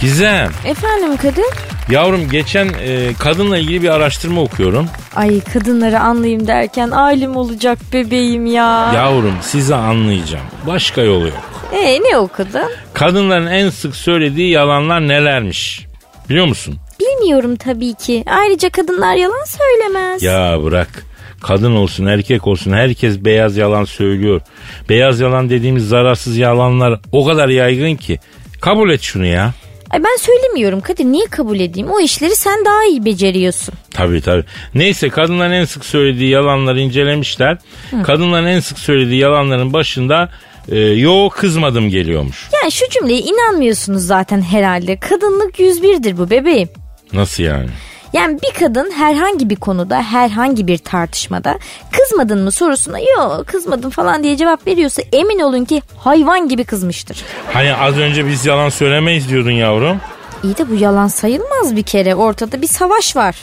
Gizem. 0.00 0.50
Efendim 0.64 1.16
Kadir? 1.16 1.44
Yavrum 1.90 2.30
geçen 2.30 2.68
e, 2.80 3.12
kadınla 3.18 3.58
ilgili 3.58 3.82
bir 3.82 3.88
araştırma 3.88 4.40
okuyorum. 4.42 4.86
Ay 5.16 5.40
kadınları 5.40 6.00
anlayayım 6.00 6.46
derken 6.46 6.90
alim 6.90 7.36
olacak 7.36 7.78
bebeğim 7.92 8.46
ya. 8.46 8.92
Yavrum 8.94 9.34
sizi 9.42 9.74
anlayacağım. 9.74 10.44
Başka 10.66 11.00
yolu 11.02 11.26
yok. 11.28 11.50
E 11.72 12.00
ne 12.02 12.16
okudun? 12.16 12.70
Kadınların 12.92 13.46
en 13.46 13.70
sık 13.70 13.96
söylediği 13.96 14.50
yalanlar 14.50 15.08
nelermiş? 15.08 15.86
Biliyor 16.30 16.46
musun? 16.46 16.76
Bilmiyorum 17.00 17.56
tabii 17.56 17.94
ki. 17.94 18.24
Ayrıca 18.26 18.70
kadınlar 18.70 19.14
yalan 19.14 19.44
söylemez. 19.44 20.22
Ya 20.22 20.62
bırak. 20.64 21.04
Kadın 21.46 21.76
olsun 21.76 22.06
erkek 22.06 22.46
olsun 22.46 22.72
herkes 22.72 23.18
beyaz 23.18 23.56
yalan 23.56 23.84
söylüyor. 23.84 24.40
Beyaz 24.88 25.20
yalan 25.20 25.50
dediğimiz 25.50 25.88
zararsız 25.88 26.36
yalanlar 26.36 27.00
o 27.12 27.26
kadar 27.26 27.48
yaygın 27.48 27.96
ki. 27.96 28.18
Kabul 28.60 28.90
et 28.90 29.02
şunu 29.02 29.26
ya. 29.26 29.52
Ay 29.90 30.04
ben 30.04 30.16
söylemiyorum 30.18 30.80
Kadir 30.80 31.04
niye 31.04 31.26
kabul 31.26 31.60
edeyim? 31.60 31.90
O 31.90 32.00
işleri 32.00 32.36
sen 32.36 32.64
daha 32.64 32.84
iyi 32.84 33.04
beceriyorsun. 33.04 33.74
Tabii 33.90 34.20
tabii. 34.20 34.44
Neyse 34.74 35.08
kadınların 35.08 35.52
en 35.52 35.64
sık 35.64 35.84
söylediği 35.84 36.30
yalanları 36.30 36.80
incelemişler. 36.80 37.58
Kadınların 38.04 38.46
en 38.46 38.60
sık 38.60 38.78
söylediği 38.78 39.20
yalanların 39.20 39.72
başında 39.72 40.30
e, 40.68 40.78
yo 40.78 41.28
kızmadım 41.28 41.88
geliyormuş. 41.88 42.48
Yani 42.62 42.72
şu 42.72 42.88
cümleye 42.90 43.20
inanmıyorsunuz 43.20 44.06
zaten 44.06 44.42
herhalde. 44.42 44.96
Kadınlık 44.96 45.58
101'dir 45.58 46.18
bu 46.18 46.30
bebeğim. 46.30 46.68
Nasıl 47.12 47.42
yani? 47.42 47.70
Yani 48.14 48.38
bir 48.42 48.60
kadın 48.60 48.90
herhangi 48.90 49.50
bir 49.50 49.56
konuda 49.56 50.02
herhangi 50.02 50.66
bir 50.66 50.78
tartışmada 50.78 51.58
kızmadın 51.90 52.44
mı 52.44 52.52
sorusuna 52.52 52.98
yok 52.98 53.44
kızmadım 53.46 53.90
falan 53.90 54.22
diye 54.22 54.36
cevap 54.36 54.66
veriyorsa 54.66 55.02
emin 55.12 55.38
olun 55.38 55.64
ki 55.64 55.82
hayvan 55.96 56.48
gibi 56.48 56.64
kızmıştır. 56.64 57.24
Hani 57.52 57.74
az 57.74 57.98
önce 57.98 58.26
biz 58.26 58.46
yalan 58.46 58.68
söylemeyiz 58.68 59.28
diyordun 59.28 59.50
yavrum. 59.50 60.00
İyi 60.44 60.56
de 60.56 60.70
bu 60.70 60.74
yalan 60.74 61.08
sayılmaz 61.08 61.76
bir 61.76 61.82
kere 61.82 62.14
ortada 62.14 62.62
bir 62.62 62.66
savaş 62.66 63.16
var. 63.16 63.36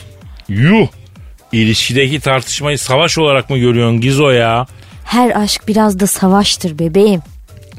Yuh! 0.48 0.86
İlişkideki 1.52 2.20
tartışmayı 2.20 2.78
savaş 2.78 3.18
olarak 3.18 3.50
mı 3.50 3.58
görüyorsun 3.58 4.00
Gizo 4.00 4.30
ya? 4.30 4.66
Her 5.04 5.42
aşk 5.42 5.68
biraz 5.68 6.00
da 6.00 6.06
savaştır 6.06 6.78
bebeğim. 6.78 7.22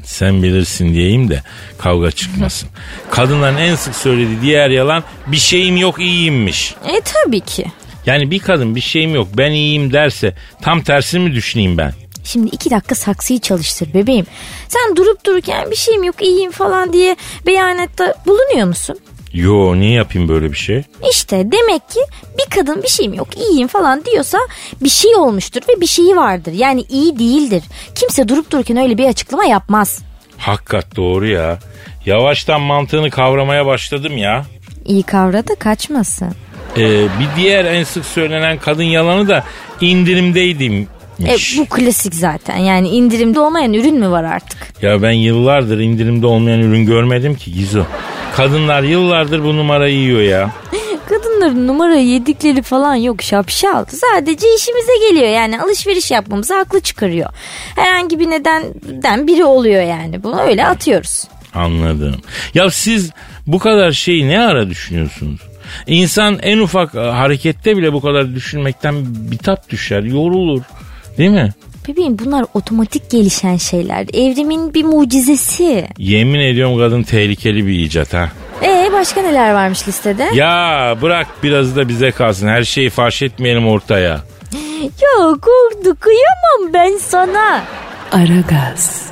Sen 0.04 0.42
bilirsin 0.42 0.94
diyeyim 0.94 1.30
de 1.30 1.42
kavga 1.78 2.10
çıkmasın. 2.10 2.68
Kadınların 3.10 3.56
en 3.56 3.74
sık 3.74 3.94
söylediği 3.96 4.40
diğer 4.42 4.70
yalan 4.70 5.04
bir 5.26 5.36
şeyim 5.36 5.76
yok 5.76 6.00
iyiyimmiş. 6.00 6.74
E 6.84 7.00
tabii 7.00 7.40
ki. 7.40 7.64
Yani 8.06 8.30
bir 8.30 8.38
kadın 8.38 8.76
bir 8.76 8.80
şeyim 8.80 9.14
yok 9.14 9.28
ben 9.36 9.50
iyiyim 9.50 9.92
derse 9.92 10.34
tam 10.62 10.82
tersini 10.82 11.20
mi 11.20 11.34
düşüneyim 11.34 11.78
ben? 11.78 11.92
Şimdi 12.24 12.48
iki 12.48 12.70
dakika 12.70 12.94
saksıyı 12.94 13.40
çalıştır 13.40 13.94
bebeğim. 13.94 14.26
Sen 14.68 14.96
durup 14.96 15.26
dururken 15.26 15.70
bir 15.70 15.76
şeyim 15.76 16.04
yok 16.04 16.22
iyiyim 16.22 16.50
falan 16.50 16.92
diye 16.92 17.16
beyanette 17.46 18.14
bulunuyor 18.26 18.66
musun? 18.66 18.98
Yo 19.34 19.76
niye 19.76 19.92
yapayım 19.92 20.28
böyle 20.28 20.52
bir 20.52 20.56
şey? 20.56 20.82
İşte 21.10 21.36
demek 21.52 21.88
ki 21.90 22.00
bir 22.38 22.56
kadın 22.56 22.82
bir 22.82 22.88
şeyim 22.88 23.14
yok 23.14 23.28
iyiyim 23.36 23.68
falan 23.68 24.04
diyorsa 24.04 24.38
bir 24.82 24.88
şey 24.88 25.16
olmuştur 25.16 25.60
ve 25.68 25.80
bir 25.80 25.86
şeyi 25.86 26.16
vardır. 26.16 26.52
Yani 26.52 26.84
iyi 26.88 27.18
değildir. 27.18 27.62
Kimse 27.94 28.28
durup 28.28 28.50
dururken 28.50 28.76
öyle 28.76 28.98
bir 28.98 29.08
açıklama 29.08 29.44
yapmaz. 29.44 30.02
Hakikat 30.38 30.96
doğru 30.96 31.26
ya. 31.26 31.58
Yavaştan 32.06 32.60
mantığını 32.60 33.10
kavramaya 33.10 33.66
başladım 33.66 34.16
ya. 34.18 34.44
İyi 34.86 35.02
kavra 35.02 35.48
da 35.48 35.54
kaçmasın. 35.54 36.34
Ee, 36.76 37.02
bir 37.20 37.28
diğer 37.36 37.64
en 37.64 37.84
sık 37.84 38.04
söylenen 38.04 38.58
kadın 38.58 38.82
yalanı 38.82 39.28
da 39.28 39.44
indirimdeydim. 39.80 40.88
E, 41.22 41.36
bu 41.58 41.66
klasik 41.66 42.14
zaten 42.14 42.56
yani 42.56 42.88
indirimde 42.88 43.40
olmayan 43.40 43.74
ürün 43.74 43.98
mü 43.98 44.10
var 44.10 44.24
artık? 44.24 44.82
Ya 44.82 45.02
ben 45.02 45.10
yıllardır 45.10 45.78
indirimde 45.78 46.26
olmayan 46.26 46.60
ürün 46.60 46.86
görmedim 46.86 47.34
ki 47.34 47.52
Gizo. 47.52 47.84
Kadınlar 48.36 48.82
yıllardır 48.82 49.44
bu 49.44 49.56
numarayı 49.56 49.94
yiyor 49.98 50.20
ya. 50.20 50.50
Kadınların 51.08 51.66
numara 51.66 51.94
yedikleri 51.96 52.62
falan 52.62 52.94
yok 52.94 53.22
şapşal. 53.22 53.84
Sadece 53.84 54.46
işimize 54.54 55.08
geliyor 55.08 55.28
yani 55.28 55.60
alışveriş 55.60 56.10
yapmamızı 56.10 56.54
haklı 56.54 56.80
çıkarıyor. 56.80 57.30
Herhangi 57.76 58.18
bir 58.20 58.30
nedenden 58.30 59.26
biri 59.26 59.44
oluyor 59.44 59.82
yani 59.82 60.22
bunu 60.22 60.40
öyle 60.40 60.66
atıyoruz. 60.66 61.24
Anladım. 61.54 62.16
Ya 62.54 62.70
siz 62.70 63.10
bu 63.46 63.58
kadar 63.58 63.92
şeyi 63.92 64.28
ne 64.28 64.40
ara 64.40 64.68
düşünüyorsunuz? 64.70 65.40
İnsan 65.86 66.38
en 66.42 66.58
ufak 66.58 66.94
e, 66.94 66.98
harekette 66.98 67.76
bile 67.76 67.92
bu 67.92 68.00
kadar 68.00 68.34
düşünmekten 68.34 68.94
bitap 69.06 69.70
düşer, 69.70 70.02
yorulur. 70.02 70.62
Değil 71.18 71.30
mi? 71.30 71.52
Bebeğim 71.88 72.18
bunlar 72.18 72.44
otomatik 72.54 73.10
gelişen 73.10 73.56
şeyler. 73.56 74.06
Evrimin 74.14 74.74
bir 74.74 74.84
mucizesi. 74.84 75.88
Yemin 75.98 76.40
ediyorum 76.40 76.78
kadın 76.78 77.02
tehlikeli 77.02 77.66
bir 77.66 77.72
icat 77.78 78.14
ha. 78.14 78.28
Ee 78.62 78.88
başka 78.92 79.22
neler 79.22 79.54
varmış 79.54 79.88
listede? 79.88 80.30
Ya 80.34 80.96
bırak 81.02 81.26
biraz 81.42 81.76
da 81.76 81.88
bize 81.88 82.10
kalsın. 82.10 82.48
Her 82.48 82.62
şeyi 82.64 82.90
faş 82.90 83.22
etmeyelim 83.22 83.68
ortaya. 83.68 84.20
Ya 84.82 85.20
korktu 85.28 85.96
kıyamam 86.00 86.72
ben 86.74 86.96
sana. 86.98 87.62
Aragaz. 88.12 89.02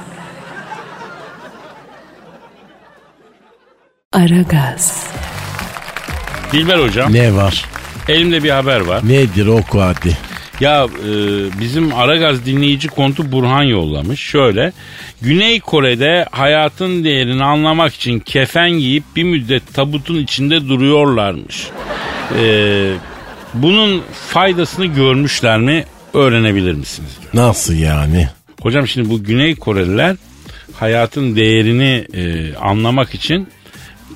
Aragaz. 4.13 5.07
Dilber 6.53 6.79
hocam 6.79 7.13
Ne 7.13 7.35
var? 7.35 7.65
elimde 8.09 8.43
bir 8.43 8.51
haber 8.51 8.81
var. 8.81 9.01
Nedir 9.09 9.47
oku 9.47 9.81
hadi. 9.81 10.19
Ya 10.63 10.85
e, 10.85 11.11
bizim 11.61 11.95
Aragaz 11.95 12.47
dinleyici 12.47 12.89
kontu 12.89 13.33
Burhan 13.33 13.63
yollamış. 13.63 14.21
Şöyle 14.21 14.73
Güney 15.23 15.61
Kore'de 15.61 16.27
hayatın 16.31 17.05
değerini 17.05 17.45
anlamak 17.45 17.95
için 17.95 18.19
kefen 18.21 18.71
giyip 18.71 19.05
bir 19.17 19.23
müddet 19.23 19.75
tabutun 19.75 20.19
içinde 20.19 20.69
duruyorlarmış. 20.69 21.67
E, 22.41 22.45
bunun 23.55 24.03
faydasını 24.29 24.87
görmüşler 24.87 25.59
mi 25.59 25.85
öğrenebilir 26.15 26.73
misiniz? 26.73 27.11
diyor. 27.23 27.47
Nasıl 27.47 27.75
yani? 27.75 28.29
Hocam 28.61 28.89
şimdi 28.89 29.11
bu 29.11 29.25
Güney 29.25 29.55
Koreliler 29.55 30.17
hayatın 30.75 31.37
değerini 31.37 32.07
e, 32.15 32.55
anlamak 32.57 33.15
için 33.15 33.49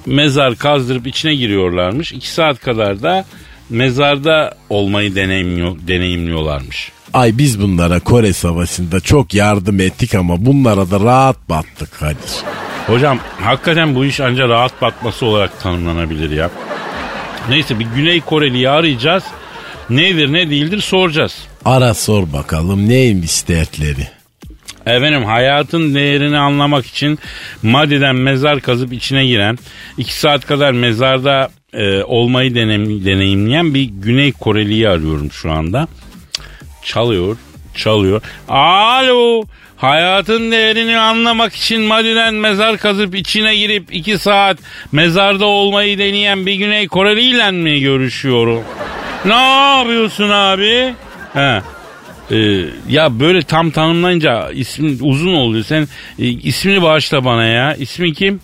mezar 0.06 0.56
kazdırıp 0.56 1.06
içine 1.06 1.34
giriyorlarmış. 1.34 2.12
İki 2.12 2.30
saat 2.30 2.60
kadar 2.60 3.02
da 3.02 3.24
mezarda 3.70 4.54
olmayı 4.70 5.14
deneyimliyor, 5.14 5.76
deneyimliyorlarmış. 5.88 6.92
Ay 7.14 7.38
biz 7.38 7.60
bunlara 7.60 8.00
Kore 8.00 8.32
Savaşı'nda 8.32 9.00
çok 9.00 9.34
yardım 9.34 9.80
ettik 9.80 10.14
ama 10.14 10.46
bunlara 10.46 10.90
da 10.90 11.00
rahat 11.00 11.48
battık 11.48 11.98
Kadir. 11.98 12.42
Hocam 12.86 13.18
hakikaten 13.40 13.94
bu 13.94 14.04
iş 14.04 14.20
ancak 14.20 14.48
rahat 14.48 14.82
batması 14.82 15.26
olarak 15.26 15.60
tanımlanabilir 15.60 16.30
ya. 16.30 16.50
Neyse 17.48 17.78
bir 17.78 17.86
Güney 17.96 18.20
Koreli'yi 18.20 18.68
arayacağız. 18.68 19.24
Nedir 19.90 20.32
ne 20.32 20.50
değildir 20.50 20.80
soracağız. 20.80 21.36
Ara 21.64 21.94
sor 21.94 22.32
bakalım 22.32 22.88
neymiş 22.88 23.48
dertleri. 23.48 24.08
Efendim 24.86 25.24
hayatın 25.24 25.94
değerini 25.94 26.38
anlamak 26.38 26.86
için 26.86 27.18
maddeden 27.62 28.16
mezar 28.16 28.60
kazıp 28.60 28.92
içine 28.92 29.26
giren, 29.26 29.58
iki 29.98 30.14
saat 30.14 30.46
kadar 30.46 30.72
mezarda 30.72 31.50
e, 31.76 32.04
olmayı 32.04 32.54
denem, 32.54 33.04
deneyimleyen 33.04 33.74
bir 33.74 33.82
Güney 33.82 34.32
Koreli'yi 34.32 34.88
arıyorum 34.88 35.32
şu 35.32 35.52
anda. 35.52 35.88
Çalıyor, 36.82 37.36
çalıyor. 37.74 38.22
Alo, 38.48 39.44
hayatın 39.76 40.50
değerini 40.50 40.98
anlamak 40.98 41.54
için 41.54 41.80
maddeden 41.80 42.34
mezar 42.34 42.78
kazıp 42.78 43.14
içine 43.14 43.56
girip 43.56 43.94
iki 43.94 44.18
saat 44.18 44.58
mezarda 44.92 45.44
olmayı 45.44 45.98
deneyen 45.98 46.46
bir 46.46 46.54
Güney 46.54 46.88
Koreli 46.88 47.22
ile 47.22 47.50
mi 47.50 47.80
görüşüyorum? 47.80 48.62
Ne 49.24 49.78
yapıyorsun 49.78 50.30
abi? 50.30 50.94
He. 51.32 51.62
Ee, 52.30 52.64
ya 52.88 53.20
böyle 53.20 53.42
tam 53.42 53.70
tanımlayınca 53.70 54.50
ismin 54.50 54.98
uzun 55.02 55.34
oluyor. 55.34 55.64
Sen 55.64 55.88
e, 56.18 56.26
ismini 56.26 56.82
bağışla 56.82 57.24
bana 57.24 57.44
ya. 57.44 57.74
İsmin 57.74 58.12
kim? 58.12 58.40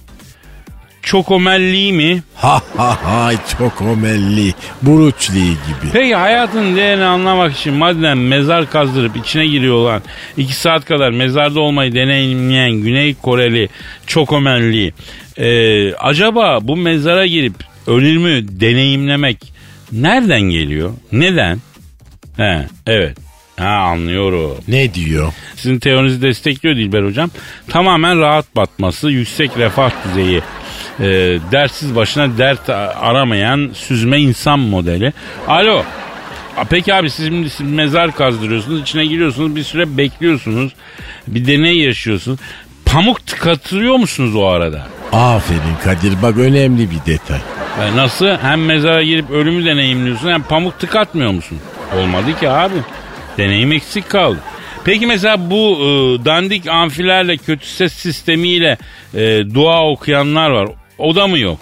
Çokomelli 1.02 1.92
mi? 1.92 2.22
Ha 2.34 2.62
ha 2.76 2.98
ha 3.04 3.30
çok 3.58 3.82
omelli. 3.82 4.54
Buruçli 4.82 5.44
gibi. 5.44 5.92
Peki 5.92 6.14
hayatın 6.14 6.76
değerini 6.76 7.04
anlamak 7.04 7.56
için 7.56 7.74
maddeden 7.74 8.18
mezar 8.18 8.70
kazdırıp 8.70 9.16
içine 9.16 9.46
giriyorlar. 9.46 10.02
iki 10.36 10.54
saat 10.54 10.84
kadar 10.84 11.10
mezarda 11.10 11.60
olmayı 11.60 11.94
deneyimleyen 11.94 12.72
Güney 12.72 13.14
Koreli 13.14 13.68
Çokomelli. 14.06 14.92
Ee, 15.38 15.94
acaba 15.94 16.58
bu 16.62 16.76
mezara 16.76 17.26
girip 17.26 17.54
ölümü 17.86 18.60
deneyimlemek 18.60 19.52
nereden 19.92 20.40
geliyor? 20.40 20.92
Neden? 21.12 21.58
He, 22.36 22.66
evet. 22.86 23.16
Ha 23.56 23.68
anlıyorum. 23.68 24.56
Ne 24.68 24.94
diyor? 24.94 25.32
Sizin 25.56 25.78
teorinizi 25.78 26.22
destekliyor 26.22 26.76
Dilber 26.76 27.02
Hocam. 27.02 27.30
Tamamen 27.68 28.20
rahat 28.20 28.56
batması, 28.56 29.10
yüksek 29.10 29.50
refah 29.58 29.90
düzeyi, 30.08 30.40
e, 31.00 31.04
dertsiz 31.52 31.96
başına 31.96 32.38
dert 32.38 32.70
aramayan 32.70 33.70
süzme 33.74 34.20
insan 34.20 34.58
modeli. 34.58 35.12
Alo. 35.48 35.82
Peki 36.70 36.94
abi 36.94 37.10
siz 37.10 37.26
şimdi 37.26 37.74
mezar 37.74 38.14
kazdırıyorsunuz, 38.14 38.82
içine 38.82 39.06
giriyorsunuz, 39.06 39.56
bir 39.56 39.62
süre 39.62 39.96
bekliyorsunuz, 39.96 40.72
bir 41.26 41.46
deney 41.46 41.78
yaşıyorsunuz. 41.78 42.38
Pamuk 42.84 43.26
tıkatırıyor 43.26 43.96
musunuz 43.96 44.36
o 44.36 44.46
arada? 44.46 44.86
Aferin 45.12 45.76
Kadir 45.84 46.22
bak 46.22 46.38
önemli 46.38 46.90
bir 46.90 47.12
detay. 47.12 47.40
E, 47.82 47.96
nasıl? 47.96 48.26
Hem 48.42 48.64
mezara 48.64 49.02
girip 49.02 49.30
ölümü 49.30 49.64
deneyimliyorsun 49.64 50.28
hem 50.28 50.42
pamuk 50.42 50.78
tıkatmıyor 50.78 51.30
musun? 51.30 51.58
Olmadı 51.98 52.38
ki 52.40 52.48
abi. 52.48 52.74
Deneyim 53.38 53.72
eksik 53.72 54.10
kaldı. 54.10 54.38
Peki 54.84 55.06
mesela 55.06 55.50
bu 55.50 55.78
e, 55.80 56.24
dandik 56.24 56.66
amfilerle 56.66 57.36
kötü 57.36 57.66
ses 57.66 57.92
sistemiyle 57.92 58.78
e, 59.14 59.54
dua 59.54 59.86
okuyanlar 59.86 60.50
var. 60.50 60.68
O 60.98 61.14
da 61.16 61.26
mı 61.26 61.38
yok? 61.38 61.60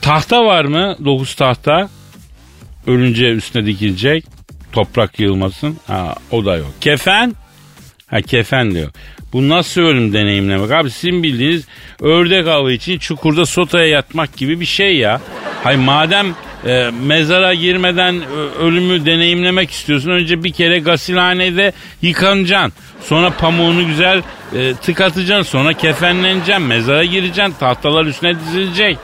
Tahta 0.00 0.44
var 0.44 0.64
mı? 0.64 0.96
Dokuz 1.04 1.34
tahta. 1.34 1.88
Ölünce 2.86 3.30
üstüne 3.30 3.66
dikilecek. 3.66 4.24
Toprak 4.72 5.20
yığılmasın. 5.20 5.76
Ha, 5.86 6.14
o 6.30 6.44
da 6.44 6.56
yok. 6.56 6.70
Kefen? 6.80 7.34
Ha 8.06 8.22
kefen 8.22 8.74
diyor. 8.74 8.90
Bu 9.32 9.48
nasıl 9.48 9.80
ölüm 9.80 10.12
deneyimlemek 10.12 10.70
abi? 10.70 10.90
Sizin 10.90 11.22
bildiğiniz 11.22 11.66
ördek 12.00 12.46
avı 12.48 12.72
için 12.72 12.98
çukurda 12.98 13.46
sotaya 13.46 13.86
yatmak 13.86 14.36
gibi 14.36 14.60
bir 14.60 14.64
şey 14.66 14.96
ya. 14.96 15.20
Hay 15.64 15.76
madem 15.76 16.34
e, 16.66 16.90
mezara 17.06 17.54
girmeden 17.54 18.14
ö- 18.22 18.50
ölümü 18.58 19.06
deneyimlemek 19.06 19.70
istiyorsun. 19.70 20.10
Önce 20.10 20.44
bir 20.44 20.52
kere 20.52 20.78
gasilhanede 20.78 21.72
yıkanacaksın. 22.02 22.72
Sonra 23.00 23.30
pamuğunu 23.30 23.86
güzel 23.86 24.22
e, 24.54 24.74
tıkatacaksın. 24.74 25.50
Sonra 25.50 25.72
kefenleneceksin. 25.72 26.62
Mezara 26.62 27.04
gireceksin. 27.04 27.54
Tahtalar 27.60 28.04
üstüne 28.04 28.40
dizilecek. 28.40 28.98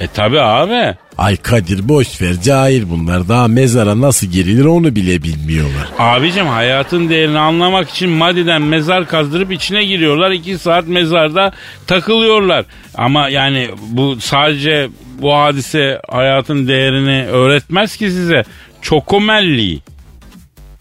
E 0.00 0.06
tabi 0.06 0.40
abi. 0.40 0.96
Ay 1.18 1.36
Kadir 1.36 1.88
boş 1.88 2.22
ver 2.22 2.34
cahil 2.42 2.90
bunlar. 2.90 3.28
Daha 3.28 3.48
mezara 3.48 4.00
nasıl 4.00 4.26
girilir 4.26 4.64
onu 4.64 4.94
bile 4.96 5.22
bilmiyorlar. 5.22 5.88
Abicim 5.98 6.46
hayatın 6.46 7.08
değerini 7.08 7.38
anlamak 7.38 7.90
için 7.90 8.10
madiden 8.10 8.62
mezar 8.62 9.08
kazdırıp 9.08 9.52
içine 9.52 9.84
giriyorlar. 9.84 10.30
iki 10.30 10.58
saat 10.58 10.88
mezarda 10.88 11.52
takılıyorlar. 11.86 12.64
Ama 12.94 13.28
yani 13.28 13.70
bu 13.88 14.20
sadece 14.20 14.88
bu 15.18 15.34
hadise 15.34 16.00
hayatın 16.08 16.68
değerini 16.68 17.26
öğretmez 17.26 17.96
ki 17.96 18.10
size. 18.10 18.44
Çokomelli. 18.82 19.78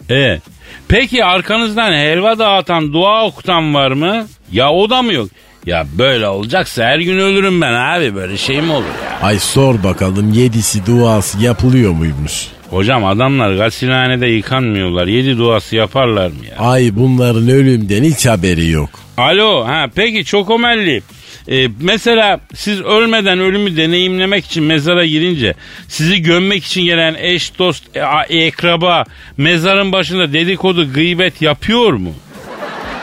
E. 0.10 0.40
Peki 0.88 1.26
arkanızdan 1.26 1.92
helva 1.94 2.40
dağıtan, 2.40 2.94
dua 2.94 3.26
okutan 3.26 3.74
var 3.74 3.92
mı? 3.92 4.28
Ya 4.52 4.72
o 4.72 4.90
da 4.90 5.02
mı 5.02 5.14
yok? 5.14 5.30
Ya 5.66 5.86
böyle 5.98 6.28
olacaksa 6.28 6.84
her 6.84 7.00
gün 7.00 7.18
ölürüm 7.20 7.62
ben 7.62 7.74
abi 7.74 8.16
böyle 8.16 8.38
şey 8.38 8.62
mi 8.62 8.72
olur 8.72 8.84
ya? 8.84 9.28
Ay 9.28 9.40
sor 9.40 9.84
bakalım 9.84 10.34
yedisi 10.34 10.86
duası 10.86 11.40
yapılıyor 11.44 11.92
muymuş? 11.92 12.48
Hocam 12.70 13.06
adamlar 13.06 13.54
gasilhanede 13.56 14.28
yıkanmıyorlar. 14.28 15.08
Yedi 15.08 15.38
duası 15.38 15.76
yaparlar 15.76 16.28
mı 16.28 16.46
ya? 16.52 16.58
Ay 16.66 16.90
bunların 16.96 17.50
ölümden 17.50 18.04
hiç 18.04 18.26
haberi 18.26 18.70
yok. 18.70 18.90
Alo 19.18 19.66
ha 19.68 19.86
peki 19.96 20.26
çok 20.26 20.50
omelli. 20.50 21.04
Ee, 21.52 21.68
mesela 21.80 22.40
siz 22.56 22.82
ölmeden 22.82 23.40
ölümü 23.40 23.78
deneyimlemek 23.78 24.46
için 24.46 24.64
mezara 24.64 25.06
girince 25.06 25.54
sizi 25.88 26.22
gömmek 26.22 26.66
için 26.66 26.86
gelen 26.86 27.16
eş 27.20 27.60
dost 27.60 27.84
e, 28.30 28.38
ekraba 28.38 29.04
mezarın 29.38 29.92
başında 29.92 30.34
dedikodu 30.34 30.94
gıybet 30.94 31.42
yapıyor 31.42 31.94
mu? 31.94 32.14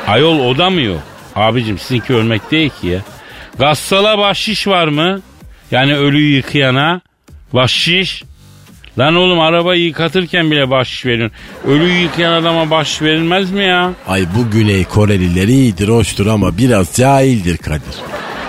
Ayol 0.06 0.38
o 0.38 0.58
da 0.58 0.70
mı 0.70 0.80
yok? 0.80 1.00
Abicim 1.36 1.78
sizinki 1.78 2.14
ölmek 2.14 2.50
değil 2.50 2.70
ki 2.80 2.86
ya. 2.86 3.00
Gassala 3.58 4.18
bahşiş 4.18 4.66
var 4.66 4.88
mı? 4.88 5.20
Yani 5.70 5.96
ölüyü 5.96 6.36
yıkayana 6.36 7.00
bahşiş. 7.52 8.22
Lan 8.98 9.16
oğlum 9.16 9.40
arabayı 9.40 9.82
yıkatırken 9.84 10.50
bile 10.50 10.70
bahşiş 10.70 11.06
veriyorsun. 11.06 11.36
Ölüyü 11.66 12.02
yıkayan 12.02 12.32
adama 12.32 12.70
bahşiş 12.70 13.02
verilmez 13.02 13.50
mi 13.50 13.64
ya? 13.64 13.92
Ay 14.08 14.26
bu 14.36 14.50
Güney 14.50 14.84
Koreliler 14.84 15.48
iyidir 15.48 15.88
hoştur 15.88 16.26
ama 16.26 16.58
biraz 16.58 16.94
cahildir 16.96 17.56
Kadir. 17.56 17.96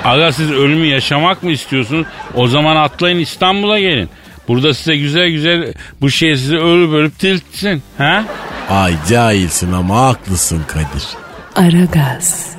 Aga 0.06 0.32
siz 0.32 0.52
ölümü 0.52 0.86
yaşamak 0.86 1.44
mı 1.44 1.52
istiyorsunuz? 1.52 2.08
O 2.36 2.48
zaman 2.48 2.76
atlayın 2.76 3.20
İstanbul'a 3.20 3.80
gelin. 3.80 4.10
Burada 4.48 4.74
size 4.74 4.98
güzel 4.98 5.30
güzel 5.30 5.74
bu 6.02 6.10
şey 6.10 6.36
sizi 6.38 6.58
ölüp 6.58 6.94
ölüp 6.94 7.20
diriltsin. 7.20 7.84
Ha? 7.98 8.24
Ay 8.70 8.94
cahilsin 9.10 9.72
ama 9.74 10.02
haklısın 10.06 10.64
Kadir. 10.68 11.04
Aragaz. 11.56 12.56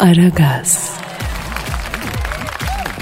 Aragaz. 0.00 0.92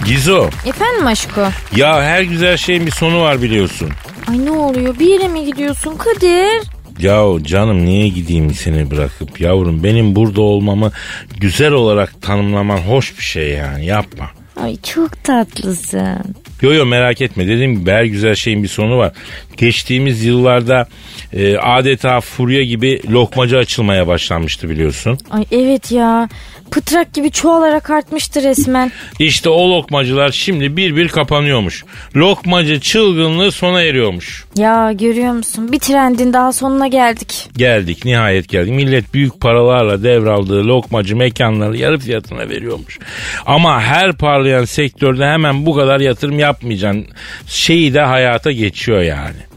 Gizo. 0.07 0.51
Efendim 0.67 1.07
aşko? 1.07 1.49
Ya 1.77 2.03
her 2.03 2.23
güzel 2.23 2.57
şeyin 2.57 2.87
bir 2.87 2.91
sonu 2.91 3.21
var 3.21 3.43
biliyorsun. 3.43 3.91
Ay 4.31 4.45
ne 4.45 4.51
oluyor 4.51 4.99
bir 4.99 5.07
yere 5.07 5.29
mi 5.29 5.45
gidiyorsun 5.45 5.97
Kadir? 5.97 6.63
Ya 7.03 7.25
canım 7.43 7.85
niye 7.85 8.09
gideyim 8.09 8.55
seni 8.55 8.91
bırakıp 8.91 9.41
yavrum 9.41 9.85
benim 9.85 10.17
burada 10.17 10.41
olmamı 10.41 10.93
güzel 11.41 11.73
olarak 11.73 12.23
tanımlaman 12.23 12.79
hoş 12.79 13.19
bir 13.19 13.23
şey 13.23 13.49
yani 13.49 13.87
yapma. 13.87 14.31
Ay 14.57 14.77
çok 14.77 15.25
tatlısın. 15.25 16.35
Yo 16.63 16.73
yo 16.73 16.87
merak 16.87 17.21
etme 17.21 17.47
dediğim 17.47 17.81
gibi 17.81 17.91
her 17.91 18.05
güzel 18.05 18.35
şeyin 18.35 18.63
bir 18.63 18.69
sonu 18.69 18.99
var. 18.99 19.13
Geçtiğimiz 19.57 20.25
yıllarda 20.25 20.89
e, 21.33 21.57
adeta 21.57 22.21
furya 22.21 22.63
gibi 22.65 23.01
lokmacı 23.11 23.59
açılmaya 23.59 24.07
başlanmıştı 24.07 24.69
biliyorsun. 24.69 25.19
Ay 25.31 25.45
evet 25.51 25.93
ya. 25.93 26.29
Pıtrak 26.71 27.15
gibi 27.15 27.31
çoğalarak 27.31 27.91
artmıştı 27.91 28.43
resmen. 28.43 28.93
İşte 29.19 29.49
o 29.51 29.71
lokmacılar 29.71 30.31
şimdi 30.31 30.77
bir 30.77 30.97
bir 30.97 31.09
kapanıyormuş. 31.09 31.85
Lokmacı 32.17 32.81
çılgınlığı 32.81 33.53
sona 33.53 33.83
eriyormuş. 33.83 34.45
Ya 34.57 34.93
görüyor 34.93 35.33
musun? 35.33 35.73
Bir 35.73 35.79
trendin 35.79 36.33
daha 36.33 36.53
sonuna 36.53 36.87
geldik. 36.87 37.49
Geldik 37.57 38.05
nihayet 38.05 38.49
geldik. 38.49 38.73
Millet 38.73 39.15
büyük 39.15 39.41
paralarla 39.41 40.03
devraldığı 40.03 40.65
lokmacı 40.65 41.17
mekanları 41.17 41.77
yarı 41.77 41.99
fiyatına 41.99 42.49
veriyormuş. 42.49 42.99
Ama 43.47 43.81
her 43.83 44.13
parlayan 44.13 44.65
sektörde 44.65 45.27
hemen 45.27 45.67
bu 45.67 45.75
kadar 45.75 46.01
yatırım 46.01 46.39
yapmayacaksın. 46.39 47.07
Şeyi 47.47 47.95
de 47.95 48.01
hayata 48.01 48.53
geçiyor 48.53 49.01
yani. 49.03 49.50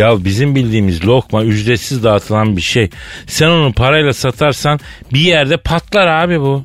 Ya 0.00 0.24
bizim 0.24 0.54
bildiğimiz 0.54 1.06
lokma 1.06 1.44
ücretsiz 1.44 2.04
dağıtılan 2.04 2.56
bir 2.56 2.62
şey. 2.62 2.90
Sen 3.26 3.48
onu 3.48 3.72
parayla 3.72 4.12
satarsan 4.12 4.80
bir 5.12 5.20
yerde 5.20 5.56
patlar 5.56 6.06
abi 6.06 6.40
bu. 6.40 6.64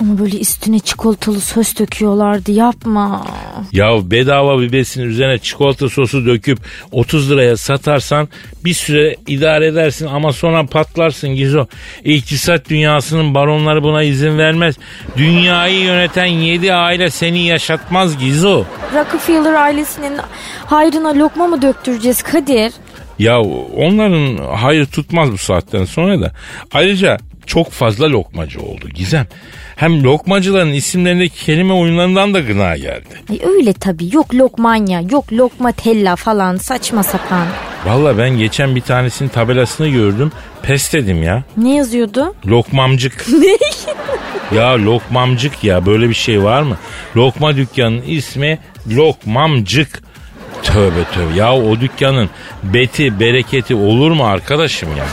Ama 0.00 0.18
böyle 0.18 0.40
üstüne 0.40 0.78
çikolatalı 0.78 1.40
sos 1.40 1.78
döküyorlardı 1.78 2.52
yapma. 2.52 3.26
Ya 3.72 4.10
bedava 4.10 4.60
bir 4.60 4.72
besin 4.72 5.02
üzerine 5.02 5.38
çikolata 5.38 5.88
sosu 5.88 6.26
döküp 6.26 6.58
30 6.92 7.30
liraya 7.30 7.56
satarsan 7.56 8.28
bir 8.64 8.74
süre 8.74 9.16
idare 9.26 9.66
edersin 9.66 10.06
ama 10.06 10.32
sonra 10.32 10.66
patlarsın 10.66 11.28
Gizo. 11.28 11.66
İktisat 12.04 12.68
dünyasının 12.68 13.34
baronları 13.34 13.82
buna 13.82 14.02
izin 14.02 14.38
vermez. 14.38 14.76
Dünyayı 15.16 15.80
yöneten 15.80 16.26
7 16.26 16.74
aile 16.74 17.10
seni 17.10 17.46
yaşatmaz 17.46 18.18
Gizo. 18.18 18.64
Rockefeller 18.94 19.54
ailesinin 19.54 20.18
hayrına 20.66 21.18
lokma 21.18 21.46
mı 21.46 21.62
döktüreceğiz 21.62 22.22
Kadir? 22.22 22.72
Ya 23.18 23.40
onların 23.76 24.36
hayır 24.54 24.86
tutmaz 24.86 25.32
bu 25.32 25.38
saatten 25.38 25.84
sonra 25.84 26.20
da. 26.20 26.32
Ayrıca 26.72 27.18
çok 27.46 27.70
fazla 27.70 28.10
lokmacı 28.10 28.60
oldu 28.60 28.88
Gizem. 28.94 29.26
Hem 29.76 30.04
lokmacıların 30.04 30.72
isimlerindeki 30.72 31.44
kelime 31.44 31.72
oyunlarından 31.72 32.34
da 32.34 32.40
gına 32.40 32.76
geldi. 32.76 33.08
Ay 33.30 33.40
öyle 33.44 33.72
tabii 33.72 34.14
yok 34.14 34.34
lokmanya 34.34 35.00
yok 35.00 35.32
lokma 35.32 35.72
tella 35.72 36.16
falan 36.16 36.56
saçma 36.56 37.02
sapan. 37.02 37.46
Valla 37.86 38.18
ben 38.18 38.30
geçen 38.38 38.76
bir 38.76 38.80
tanesinin 38.80 39.28
tabelasını 39.28 39.88
gördüm. 39.88 40.32
Pes 40.62 40.92
dedim 40.92 41.22
ya. 41.22 41.44
Ne 41.56 41.74
yazıyordu? 41.74 42.34
Lokmamcık. 42.46 43.26
Ne? 44.52 44.56
Ya 44.58 44.84
lokmamcık 44.84 45.64
ya 45.64 45.86
böyle 45.86 46.08
bir 46.08 46.14
şey 46.14 46.42
var 46.42 46.62
mı? 46.62 46.76
Lokma 47.16 47.56
dükkanının 47.56 48.02
ismi 48.02 48.58
Lokmamcık. 48.90 50.02
Tövbe 50.66 51.04
tövbe 51.14 51.34
ya 51.38 51.54
o 51.56 51.80
dükkanın 51.80 52.30
beti 52.62 53.20
bereketi 53.20 53.74
olur 53.74 54.10
mu 54.10 54.24
arkadaşım 54.26 54.96
ya? 54.96 55.04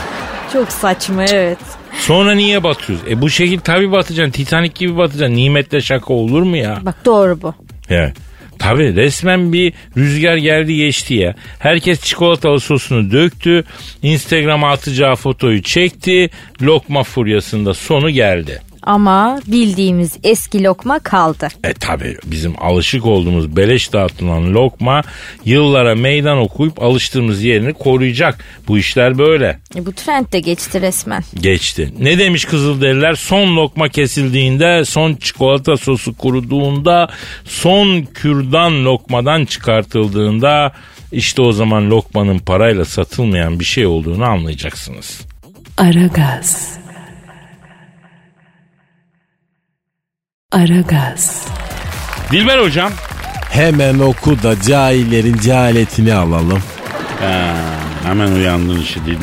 Çok 0.52 0.72
saçma 0.72 1.24
evet. 1.24 1.58
Sonra 1.98 2.34
niye 2.34 2.62
batıyoruz? 2.62 3.04
E 3.10 3.20
bu 3.20 3.30
şekil 3.30 3.58
tabii 3.60 3.92
batacaksın. 3.92 4.32
Titanik 4.32 4.74
gibi 4.74 4.96
batacaksın. 4.96 5.36
Nimetle 5.36 5.80
şaka 5.80 6.14
olur 6.14 6.42
mu 6.42 6.56
ya? 6.56 6.78
Bak 6.82 7.04
doğru 7.04 7.42
bu. 7.42 7.54
Evet. 7.88 8.16
Tabii 8.58 8.96
resmen 8.96 9.52
bir 9.52 9.72
rüzgar 9.96 10.36
geldi 10.36 10.76
geçti 10.76 11.14
ya. 11.14 11.34
Herkes 11.58 12.00
çikolatalı 12.00 12.60
sosunu 12.60 13.10
döktü. 13.10 13.64
Instagram'a 14.02 14.70
atacağı 14.70 15.16
fotoyu 15.16 15.62
çekti. 15.62 16.30
Lokma 16.62 17.02
furyasında 17.02 17.74
sonu 17.74 18.10
geldi. 18.10 18.62
Ama 18.86 19.40
bildiğimiz 19.46 20.16
eski 20.22 20.64
lokma 20.64 20.98
kaldı. 20.98 21.48
E 21.64 21.74
tabi 21.74 22.16
bizim 22.24 22.54
alışık 22.62 23.06
olduğumuz 23.06 23.56
beleş 23.56 23.92
dağıtılan 23.92 24.54
lokma 24.54 25.02
yıllara 25.44 25.94
meydan 25.94 26.38
okuyup 26.38 26.82
alıştığımız 26.82 27.42
yerini 27.42 27.72
koruyacak. 27.72 28.44
Bu 28.68 28.78
işler 28.78 29.18
böyle. 29.18 29.58
E, 29.76 29.86
bu 29.86 29.92
trend 29.92 30.32
de 30.32 30.40
geçti 30.40 30.80
resmen. 30.80 31.22
Geçti. 31.40 31.94
Ne 31.98 32.18
demiş 32.18 32.44
Kızılderililer? 32.44 33.14
Son 33.14 33.56
lokma 33.56 33.88
kesildiğinde, 33.88 34.84
son 34.84 35.14
çikolata 35.14 35.76
sosu 35.76 36.16
kuruduğunda, 36.16 37.08
son 37.44 38.02
kürdan 38.02 38.84
lokmadan 38.84 39.44
çıkartıldığında 39.44 40.72
işte 41.12 41.42
o 41.42 41.52
zaman 41.52 41.90
lokmanın 41.90 42.38
parayla 42.38 42.84
satılmayan 42.84 43.60
bir 43.60 43.64
şey 43.64 43.86
olduğunu 43.86 44.24
anlayacaksınız. 44.24 45.20
Aragaz. 45.78 46.83
Aragaz. 50.54 51.48
Dilber 52.32 52.58
hocam. 52.58 52.92
Hemen 53.50 53.98
oku 53.98 54.42
da 54.42 54.62
cahillerin 54.62 55.36
cehaletini 55.38 56.14
alalım. 56.14 56.62
Ha, 57.20 57.54
hemen 58.04 58.32
uyandın 58.32 58.80
işte 58.80 59.00
din, 59.06 59.18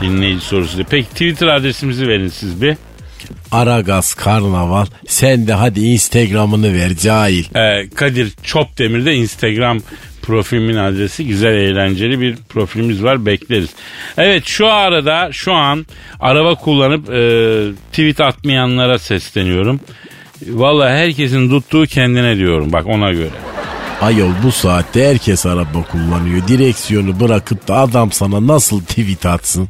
dinleyici 0.00 0.44
sorusu. 0.44 0.84
Peki 0.90 1.08
Twitter 1.08 1.46
adresimizi 1.46 2.08
verin 2.08 2.28
siz 2.28 2.62
bir. 2.62 2.76
Aragaz 3.52 4.14
Karnaval 4.14 4.86
sen 5.06 5.46
de 5.46 5.54
hadi 5.54 5.80
Instagram'ını 5.80 6.74
ver 6.74 6.94
cahil. 6.96 7.44
Ee, 7.56 7.88
Kadir 7.94 8.32
Çopdemir'de 8.42 9.14
Instagram 9.14 9.78
profilimin 10.22 10.76
adresi 10.76 11.26
güzel 11.26 11.54
eğlenceli 11.54 12.20
bir 12.20 12.36
profilimiz 12.48 13.02
var 13.04 13.26
bekleriz. 13.26 13.70
Evet 14.18 14.46
şu 14.46 14.66
arada 14.66 15.28
şu 15.32 15.52
an 15.52 15.86
araba 16.20 16.54
kullanıp 16.54 17.10
e, 17.10 17.20
tweet 17.92 18.20
atmayanlara 18.20 18.98
sesleniyorum. 18.98 19.80
Vallahi 20.48 20.92
herkesin 20.92 21.50
tuttuğu 21.50 21.86
kendine 21.86 22.36
diyorum 22.36 22.72
bak 22.72 22.86
ona 22.86 23.12
göre. 23.12 23.30
Ayol 24.00 24.30
bu 24.44 24.52
saatte 24.52 25.08
herkes 25.08 25.46
araba 25.46 25.82
kullanıyor. 25.92 26.48
Direksiyonu 26.48 27.20
bırakıp 27.20 27.68
da 27.68 27.76
adam 27.76 28.12
sana 28.12 28.46
nasıl 28.46 28.80
tweet 28.80 29.26
atsın? 29.26 29.68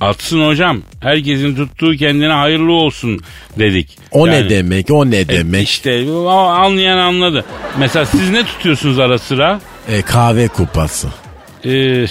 Atsın 0.00 0.46
hocam. 0.46 0.82
Herkesin 1.00 1.56
tuttuğu 1.56 1.96
kendine 1.96 2.32
hayırlı 2.32 2.72
olsun 2.72 3.20
dedik. 3.58 3.98
O 4.10 4.26
Yani- 4.26 4.44
ne 4.44 4.50
demek 4.50 4.90
o 4.90 5.10
ne 5.10 5.28
demek? 5.28 5.68
İşte 5.68 6.10
o 6.12 6.28
anlayan 6.28 6.98
anladı. 6.98 7.44
Mesela 7.78 8.06
siz 8.06 8.30
ne 8.30 8.44
tutuyorsunuz 8.44 8.98
ara 8.98 9.18
sıra? 9.18 9.60
E, 9.88 10.02
kahve 10.02 10.48
kupası. 10.48 11.08
Ee, 11.64 12.06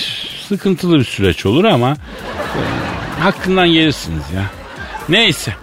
sıkıntılı 0.47 0.99
bir 0.99 1.03
süreç 1.03 1.45
olur 1.45 1.63
ama 1.65 1.91
e, 1.91 3.21
hakkından 3.21 3.67
gelirsiniz 3.67 4.23
ya. 4.35 4.43
Neyse. 5.09 5.53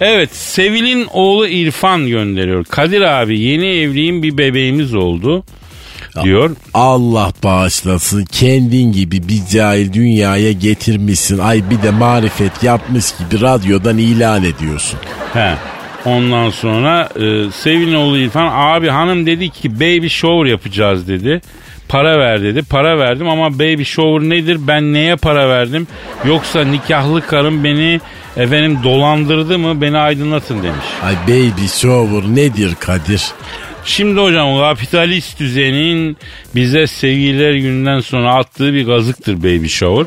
Evet 0.00 0.36
Sevil'in 0.36 1.06
oğlu 1.12 1.48
İrfan 1.48 2.06
gönderiyor. 2.06 2.64
Kadir 2.64 3.00
abi 3.00 3.40
yeni 3.40 3.66
evliyim 3.66 4.22
bir 4.22 4.38
bebeğimiz 4.38 4.94
oldu 4.94 5.44
diyor. 6.22 6.56
Allah 6.74 7.32
bağışlasın 7.44 8.24
kendin 8.24 8.92
gibi 8.92 9.28
bir 9.28 9.46
cahil 9.52 9.92
dünyaya 9.92 10.52
getirmişsin. 10.52 11.38
Ay 11.38 11.70
bir 11.70 11.82
de 11.82 11.90
marifet 11.90 12.62
yapmış 12.62 13.04
gibi 13.18 13.40
radyodan 13.40 13.98
ilan 13.98 14.44
ediyorsun. 14.44 14.98
He. 15.34 15.54
Ondan 16.04 16.50
sonra 16.50 17.08
e, 17.16 17.50
Sevil'in 17.50 17.94
oğlu 17.94 18.18
İrfan 18.18 18.48
abi 18.52 18.88
hanım 18.88 19.26
dedi 19.26 19.50
ki 19.50 19.80
baby 19.80 20.06
shower 20.06 20.50
yapacağız 20.50 21.08
dedi. 21.08 21.40
Para 21.88 22.18
ver 22.18 22.42
dedi. 22.42 22.62
Para 22.62 22.98
verdim 22.98 23.28
ama 23.28 23.58
baby 23.58 23.84
shower 23.84 24.28
nedir? 24.28 24.58
Ben 24.60 24.92
neye 24.92 25.16
para 25.16 25.48
verdim? 25.48 25.86
Yoksa 26.24 26.64
nikahlı 26.64 27.26
karım 27.26 27.64
beni 27.64 28.00
efendim 28.36 28.78
dolandırdı 28.84 29.58
mı? 29.58 29.80
Beni 29.80 29.98
aydınlatın 29.98 30.62
demiş. 30.62 30.86
Ay 31.04 31.14
baby 31.26 31.66
shower 31.66 32.34
nedir 32.34 32.74
Kadir? 32.80 33.22
Şimdi 33.84 34.20
hocam 34.20 34.58
kapitalist 34.58 35.40
düzenin 35.40 36.16
bize 36.54 36.86
sevgililer 36.86 37.54
gününden 37.54 38.00
sonra 38.00 38.34
attığı 38.34 38.74
bir 38.74 38.86
gazıktır 38.86 39.38
baby 39.38 39.66
shower. 39.66 40.06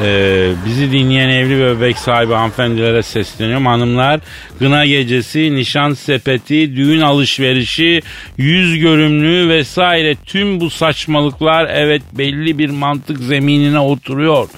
Ee, 0.00 0.52
bizi 0.66 0.92
dinleyen 0.92 1.28
evli 1.28 1.60
ve 1.60 1.76
bebek 1.76 1.98
sahibi 1.98 2.32
hanımefendilere 2.32 3.02
sesleniyorum. 3.02 3.66
Hanımlar 3.66 4.20
gına 4.60 4.86
gecesi, 4.86 5.54
nişan 5.54 5.94
sepeti, 5.94 6.76
düğün 6.76 7.00
alışverişi, 7.00 8.02
yüz 8.38 8.78
görümlüğü 8.78 9.48
vesaire 9.48 10.14
tüm 10.26 10.60
bu 10.60 10.70
saçmalıklar 10.70 11.70
evet 11.74 12.02
belli 12.12 12.58
bir 12.58 12.70
mantık 12.70 13.18
zeminine 13.18 13.78
oturuyor. 13.78 14.48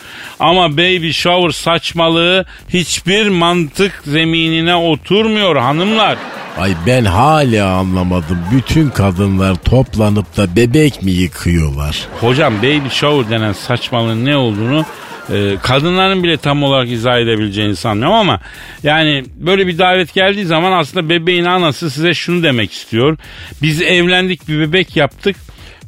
Ama 0.40 0.72
baby 0.72 1.10
shower 1.10 1.50
saçmalığı 1.50 2.44
hiçbir 2.68 3.28
mantık 3.28 4.02
zeminine 4.06 4.74
oturmuyor 4.74 5.56
hanımlar. 5.56 6.18
Ay 6.58 6.72
ben 6.86 7.04
hala 7.04 7.68
anlamadım. 7.68 8.38
Bütün 8.52 8.90
kadınlar 8.90 9.54
toplanıp 9.54 10.36
da 10.36 10.56
bebek 10.56 11.02
mi 11.02 11.10
yıkıyorlar? 11.10 12.08
Hocam 12.20 12.58
baby 12.58 12.88
shower 12.90 13.30
denen 13.30 13.52
saçmalığın 13.52 14.24
ne 14.24 14.36
olduğunu 14.36 14.84
e, 15.32 15.56
kadınların 15.62 16.22
bile 16.22 16.36
tam 16.36 16.62
olarak 16.62 16.90
izah 16.90 17.18
edebileceğini 17.18 17.76
sanmıyorum 17.76 18.16
ama 18.16 18.40
yani 18.82 19.24
böyle 19.36 19.66
bir 19.66 19.78
davet 19.78 20.14
geldiği 20.14 20.44
zaman 20.44 20.72
aslında 20.72 21.08
bebeğin 21.08 21.44
anası 21.44 21.90
size 21.90 22.14
şunu 22.14 22.42
demek 22.42 22.72
istiyor. 22.72 23.18
Biz 23.62 23.82
evlendik 23.82 24.48
bir 24.48 24.60
bebek 24.60 24.96
yaptık. 24.96 25.36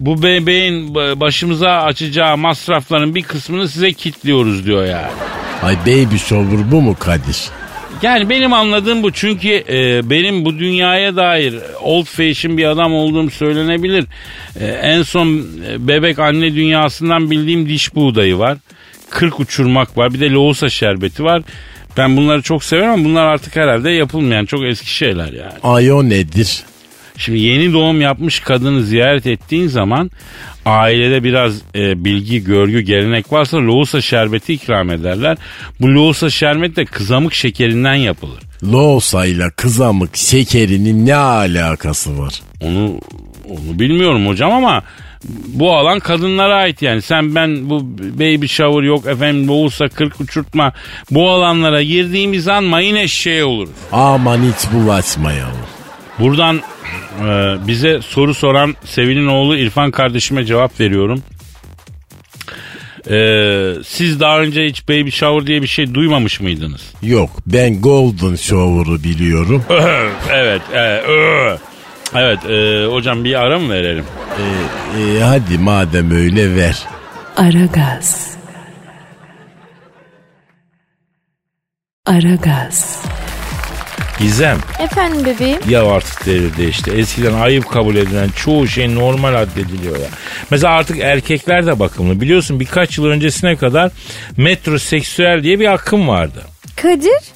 Bu 0.00 0.22
bebeğin 0.22 0.94
başımıza 0.94 1.70
açacağı 1.70 2.36
masrafların 2.36 3.14
bir 3.14 3.22
kısmını 3.22 3.68
size 3.68 3.92
kitliyoruz 3.92 4.66
diyor 4.66 4.84
yani. 4.84 5.12
Ay 5.62 5.76
baby 5.86 6.16
shower 6.16 6.70
bu 6.72 6.82
mu 6.82 6.96
Kadir? 6.98 7.50
Yani 8.02 8.30
benim 8.30 8.52
anladığım 8.52 9.02
bu 9.02 9.12
çünkü 9.12 9.64
e, 9.68 10.10
benim 10.10 10.44
bu 10.44 10.58
dünyaya 10.58 11.16
dair 11.16 11.54
old 11.82 12.04
fashion 12.04 12.56
bir 12.56 12.64
adam 12.64 12.94
olduğum 12.94 13.30
söylenebilir. 13.30 14.04
E, 14.60 14.66
en 14.66 15.02
son 15.02 15.46
e, 15.68 15.88
bebek 15.88 16.18
anne 16.18 16.54
dünyasından 16.54 17.30
bildiğim 17.30 17.68
diş 17.68 17.94
buğdayı 17.94 18.38
var. 18.38 18.58
Kırk 19.10 19.40
uçurmak 19.40 19.98
var 19.98 20.14
bir 20.14 20.20
de 20.20 20.30
loğusa 20.30 20.68
şerbeti 20.68 21.24
var. 21.24 21.42
Ben 21.96 22.16
bunları 22.16 22.42
çok 22.42 22.64
severim 22.64 22.90
ama 22.90 23.04
bunlar 23.04 23.24
artık 23.24 23.56
herhalde 23.56 23.90
yapılmayan 23.90 24.44
çok 24.44 24.64
eski 24.64 24.94
şeyler 24.94 25.32
yani. 25.32 25.52
Ay 25.62 25.92
o 25.92 26.04
nedir? 26.08 26.62
Şimdi 27.18 27.38
yeni 27.38 27.72
doğum 27.72 28.00
yapmış 28.00 28.40
kadını 28.40 28.82
ziyaret 28.82 29.26
ettiğin 29.26 29.66
zaman 29.68 30.10
ailede 30.64 31.24
biraz 31.24 31.54
e, 31.74 32.04
bilgi, 32.04 32.44
görgü, 32.44 32.80
gelenek 32.80 33.32
varsa 33.32 33.56
loğusa 33.56 34.00
şerbeti 34.00 34.52
ikram 34.52 34.90
ederler. 34.90 35.38
Bu 35.80 35.94
loğusa 35.94 36.30
şerbeti 36.30 36.76
de 36.76 36.84
kızamık 36.84 37.34
şekerinden 37.34 37.94
yapılır. 37.94 38.42
Loğusayla 38.64 39.50
kızamık 39.50 40.16
şekerinin 40.16 41.06
ne 41.06 41.14
alakası 41.16 42.18
var? 42.18 42.34
Onu 42.60 43.00
onu 43.48 43.78
bilmiyorum 43.78 44.26
hocam 44.26 44.52
ama 44.52 44.82
bu 45.46 45.76
alan 45.76 45.98
kadınlara 45.98 46.54
ait 46.54 46.82
yani. 46.82 47.02
Sen 47.02 47.34
ben 47.34 47.70
bu 47.70 47.80
baby 47.98 48.46
shower 48.46 48.82
yok 48.82 49.06
efendim 49.06 49.48
loğusa 49.48 49.88
kırk 49.88 50.20
uçurtma 50.20 50.72
bu 51.10 51.30
alanlara 51.30 51.82
girdiğimiz 51.82 52.48
an 52.48 52.64
mayın 52.64 52.96
eşeği 52.96 53.44
olur. 53.44 53.68
Aman 53.92 54.38
hiç 54.38 54.72
bulaşmayalım. 54.72 55.56
Buradan 56.18 56.56
e, 57.20 57.56
bize 57.66 58.00
soru 58.02 58.34
soran 58.34 58.74
Sevil'in 58.84 59.26
oğlu 59.26 59.56
İrfan 59.56 59.90
kardeşime 59.90 60.44
cevap 60.44 60.80
veriyorum. 60.80 61.22
E, 63.10 63.18
siz 63.84 64.20
daha 64.20 64.40
önce 64.40 64.66
hiç 64.66 64.88
baby 64.88 65.10
shower 65.10 65.46
diye 65.46 65.62
bir 65.62 65.66
şey 65.66 65.94
duymamış 65.94 66.40
mıydınız? 66.40 66.80
Yok 67.02 67.30
ben 67.46 67.80
golden 67.80 68.36
shower'ı 68.36 69.04
biliyorum. 69.04 69.64
evet. 70.32 70.62
E, 70.74 70.78
ö. 70.78 71.56
Evet 72.14 72.38
e, 72.44 72.86
hocam 72.86 73.24
bir 73.24 73.34
ara 73.34 73.58
mı 73.58 73.72
verelim? 73.74 74.04
E, 74.98 75.20
hadi 75.20 75.58
madem 75.58 76.10
öyle 76.10 76.56
ver. 76.56 76.82
Aragaz. 77.36 78.36
Aragaz. 82.06 83.02
Gizem. 84.18 84.58
Efendim 84.78 85.24
bebeğim. 85.24 85.58
Ya 85.68 85.86
artık 85.86 86.26
devir 86.26 86.56
değişti. 86.56 86.90
Eskiden 86.90 87.32
ayıp 87.34 87.70
kabul 87.70 87.96
edilen 87.96 88.28
çoğu 88.28 88.68
şey 88.68 88.94
normal 88.94 89.34
addediliyor 89.34 89.96
ya. 89.96 90.06
Mesela 90.50 90.72
artık 90.74 90.98
erkekler 91.00 91.66
de 91.66 91.78
bakımlı. 91.78 92.20
Biliyorsun 92.20 92.60
birkaç 92.60 92.98
yıl 92.98 93.06
öncesine 93.06 93.56
kadar 93.56 93.90
metroseksüel 94.36 95.42
diye 95.42 95.60
bir 95.60 95.72
akım 95.72 96.08
vardı. 96.08 96.42
Kadir 96.76 97.35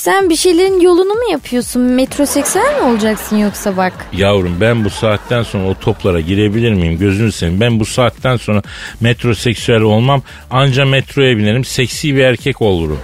sen 0.00 0.30
bir 0.30 0.36
şeylerin 0.36 0.80
yolunu 0.80 1.14
mu 1.14 1.32
yapıyorsun? 1.32 1.82
Metroseksüel 1.82 2.74
mi 2.80 2.82
olacaksın 2.82 3.36
yoksa 3.36 3.76
bak? 3.76 3.92
Yavrum 4.12 4.56
ben 4.60 4.84
bu 4.84 4.90
saatten 4.90 5.42
sonra 5.42 5.68
o 5.68 5.74
toplara 5.74 6.20
girebilir 6.20 6.72
miyim? 6.72 6.98
Gözünü 6.98 7.32
seveyim. 7.32 7.60
Ben 7.60 7.80
bu 7.80 7.84
saatten 7.84 8.36
sonra 8.36 8.62
metroseksüel 9.00 9.80
olmam. 9.80 10.22
Anca 10.50 10.84
metroya 10.84 11.36
binerim. 11.36 11.64
Seksi 11.64 12.16
bir 12.16 12.20
erkek 12.20 12.62
olurum. 12.62 12.98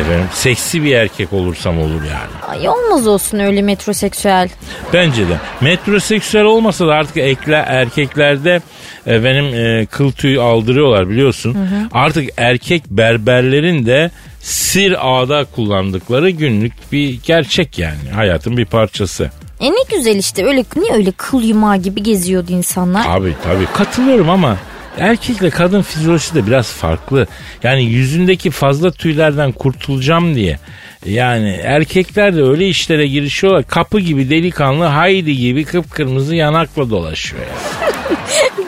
Efendim 0.00 0.26
seksi 0.32 0.84
bir 0.84 0.94
erkek 0.94 1.32
olursam 1.32 1.78
olur 1.78 2.02
yani. 2.02 2.60
Ay 2.60 2.68
olmaz 2.68 3.06
olsun 3.06 3.38
öyle 3.38 3.62
metroseksüel. 3.62 4.48
Bence 4.92 5.28
de. 5.28 5.36
Metroseksüel 5.60 6.44
olmasa 6.44 6.86
da 6.86 6.94
artık 6.94 7.16
ekle, 7.16 7.64
erkeklerde 7.66 8.60
benim 9.08 9.44
e, 9.54 9.86
kıl 9.86 10.12
tüy 10.12 10.38
aldırıyorlar 10.38 11.08
biliyorsun. 11.10 11.56
Artık 11.92 12.30
erkek 12.36 12.82
berberlerin 12.90 13.86
de 13.86 14.10
sir 14.40 14.96
ağda 15.00 15.44
kullandıkları 15.44 16.30
günlük 16.30 16.72
bir 16.92 17.20
gerçek 17.22 17.78
yani. 17.78 18.10
Hayatın 18.14 18.56
bir 18.56 18.64
parçası. 18.64 19.30
E 19.60 19.70
ne 19.70 19.96
güzel 19.96 20.16
işte 20.16 20.44
öyle 20.44 20.64
niye 20.76 20.92
öyle 20.92 21.10
kıl 21.10 21.42
yumağı 21.42 21.76
gibi 21.76 22.02
geziyordu 22.02 22.52
insanlar? 22.52 23.04
Tabii 23.04 23.34
tabii 23.44 23.66
katılıyorum 23.74 24.30
ama 24.30 24.56
erkekle 24.98 25.50
kadın 25.50 25.82
fizyolojisi 25.82 26.34
de 26.34 26.46
biraz 26.46 26.72
farklı. 26.72 27.26
Yani 27.62 27.84
yüzündeki 27.84 28.50
fazla 28.50 28.90
tüylerden 28.90 29.52
kurtulacağım 29.52 30.34
diye. 30.34 30.58
Yani 31.06 31.60
erkekler 31.62 32.36
de 32.36 32.42
öyle 32.42 32.68
işlere 32.68 33.06
girişiyorlar. 33.06 33.64
Kapı 33.64 34.00
gibi 34.00 34.30
delikanlı 34.30 34.84
Haydi 34.84 35.36
gibi 35.36 35.64
kıpkırmızı 35.64 36.34
yanakla 36.34 36.90
dolaşıyor. 36.90 37.42
Yani. 37.42 38.18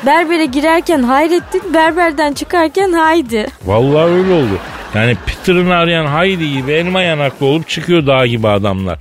Berbere 0.06 0.44
girerken 0.46 1.02
hayrettin 1.02 1.74
berberden 1.74 2.32
çıkarken 2.32 2.92
haydi. 2.92 3.46
Vallahi 3.64 4.10
öyle 4.10 4.32
oldu. 4.32 4.58
Yani 4.94 5.16
Peter'ını 5.26 5.74
arayan 5.74 6.06
Haydi 6.06 6.52
gibi 6.52 6.72
elma 6.72 7.02
yanaklı 7.02 7.46
olup 7.46 7.68
çıkıyor 7.68 8.06
dağ 8.06 8.26
gibi 8.26 8.48
adamlar. 8.48 8.98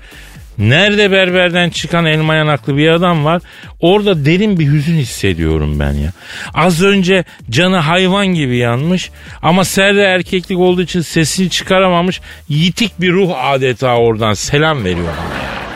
Nerede 0.60 1.12
berberden 1.12 1.70
çıkan 1.70 2.06
elma 2.06 2.36
yanaklı 2.36 2.78
bir 2.78 2.90
adam 2.90 3.26
var 3.26 3.42
orada 3.80 4.26
derin 4.26 4.60
bir 4.60 4.68
hüzün 4.68 4.96
hissediyorum 4.96 5.80
ben 5.80 5.94
ya. 5.94 6.12
Az 6.54 6.84
önce 6.84 7.24
canı 7.50 7.78
hayvan 7.78 8.28
gibi 8.28 8.58
yanmış 8.58 9.12
ama 9.42 9.66
serde 9.66 10.02
erkeklik 10.02 10.60
olduğu 10.60 10.82
için 10.82 11.02
sesini 11.02 11.50
çıkaramamış 11.50 12.22
yitik 12.50 13.02
bir 13.02 13.14
ruh 13.14 13.32
adeta 13.44 13.98
oradan 13.98 14.34
selam 14.34 14.84
veriyor. 14.84 15.14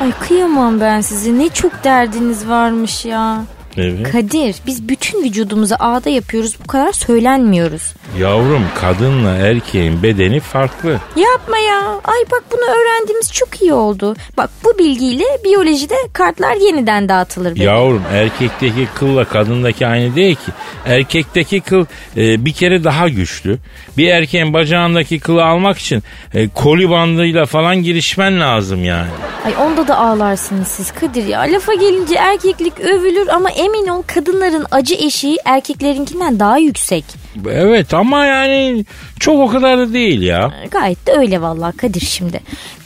Ay 0.02 0.12
kıyamam 0.12 0.82
ben 0.82 1.02
sizi 1.02 1.39
ne 1.39 1.50
çok 1.50 1.84
derdiniz 1.84 2.48
varmış 2.48 3.06
ya. 3.06 3.43
Evet. 3.78 4.12
Kadir 4.12 4.56
biz 4.68 4.88
bütün 4.90 5.24
vücudumuzu 5.24 5.76
ağda 5.80 6.10
yapıyoruz 6.10 6.56
bu 6.64 6.68
kadar 6.68 6.92
söylenmiyoruz. 6.92 7.94
Yavrum 8.20 8.64
kadınla 8.82 9.30
erkeğin 9.36 10.04
bedeni 10.04 10.40
farklı. 10.40 11.00
Yapma 11.16 11.58
ya. 11.58 11.80
Ay 12.04 12.20
bak 12.32 12.44
bunu 12.52 12.62
öğrendiğimiz 12.62 13.34
çok 13.34 13.62
iyi 13.62 13.74
oldu. 13.74 14.16
Bak 14.38 14.50
bu 14.64 14.78
bilgiyle 14.80 15.24
biyolojide 15.44 15.96
kartlar 16.14 16.56
yeniden 16.56 17.10
dağıtılır. 17.10 17.56
benim. 17.56 17.68
Yavrum 17.68 18.04
erkekteki 18.14 18.88
kılla 18.96 19.26
kadındaki 19.26 19.88
aynı 19.88 20.16
değil 20.16 20.36
ki. 20.36 20.52
Erkekteki 20.86 21.62
kıl 21.62 21.86
e, 22.18 22.46
bir 22.46 22.54
kere 22.54 22.84
daha 22.84 23.10
güçlü. 23.10 23.58
Bir 23.98 24.08
erkeğin 24.08 24.54
bacağındaki 24.54 25.20
kılı 25.20 25.46
almak 25.46 25.78
için 25.78 26.04
e, 26.34 26.50
koli 26.50 26.90
bandıyla 26.90 27.46
falan 27.46 27.84
girişmen 27.84 28.40
lazım 28.40 28.84
yani. 28.86 29.10
Ay 29.46 29.54
onda 29.68 29.88
da 29.88 29.98
ağlarsınız 29.98 30.68
siz 30.68 30.92
Kadir 30.92 31.26
ya. 31.28 31.40
Lafa 31.42 31.74
gelince 31.74 32.16
erkeklik 32.16 32.80
övülür 32.80 33.28
ama 33.28 33.50
emin 33.65 33.88
ol 33.88 34.04
kadınların 34.08 34.65
acı 34.71 34.95
eşiği 34.95 35.38
erkeklerinkinden 35.45 36.39
daha 36.39 36.58
yüksek. 36.58 37.06
Evet 37.49 37.93
ama 37.93 38.26
yani 38.26 38.86
çok 39.19 39.39
o 39.39 39.47
kadar 39.47 39.78
da 39.78 39.93
değil 39.93 40.21
ya. 40.21 40.52
Gayet 40.71 41.08
de 41.08 41.12
öyle 41.12 41.41
vallahi 41.41 41.78
Kadir 41.78 42.02
şimdi. 42.06 42.39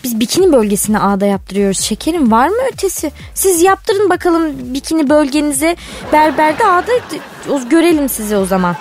Biz 0.03 0.19
bikini 0.19 0.53
bölgesine 0.53 0.99
ağda 0.99 1.25
yaptırıyoruz 1.25 1.79
şekerim 1.79 2.31
var 2.31 2.47
mı 2.47 2.57
ötesi? 2.73 3.11
Siz 3.33 3.61
yaptırın 3.61 4.09
bakalım 4.09 4.73
bikini 4.73 5.09
bölgenize 5.09 5.75
berberde 6.13 6.65
ağda 6.65 6.91
görelim 7.69 8.09
sizi 8.09 8.37
o 8.37 8.45
zaman. 8.45 8.75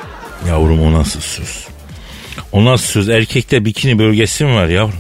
Yavrum 0.49 0.83
o 0.83 0.93
nasıl 0.93 1.21
söz? 1.21 1.67
O 2.53 2.65
nasıl 2.65 2.87
söz? 2.87 3.09
Erkekte 3.09 3.65
bikini 3.65 3.99
bölgesi 3.99 4.45
mi 4.45 4.55
var 4.55 4.67
yavrum? 4.67 4.95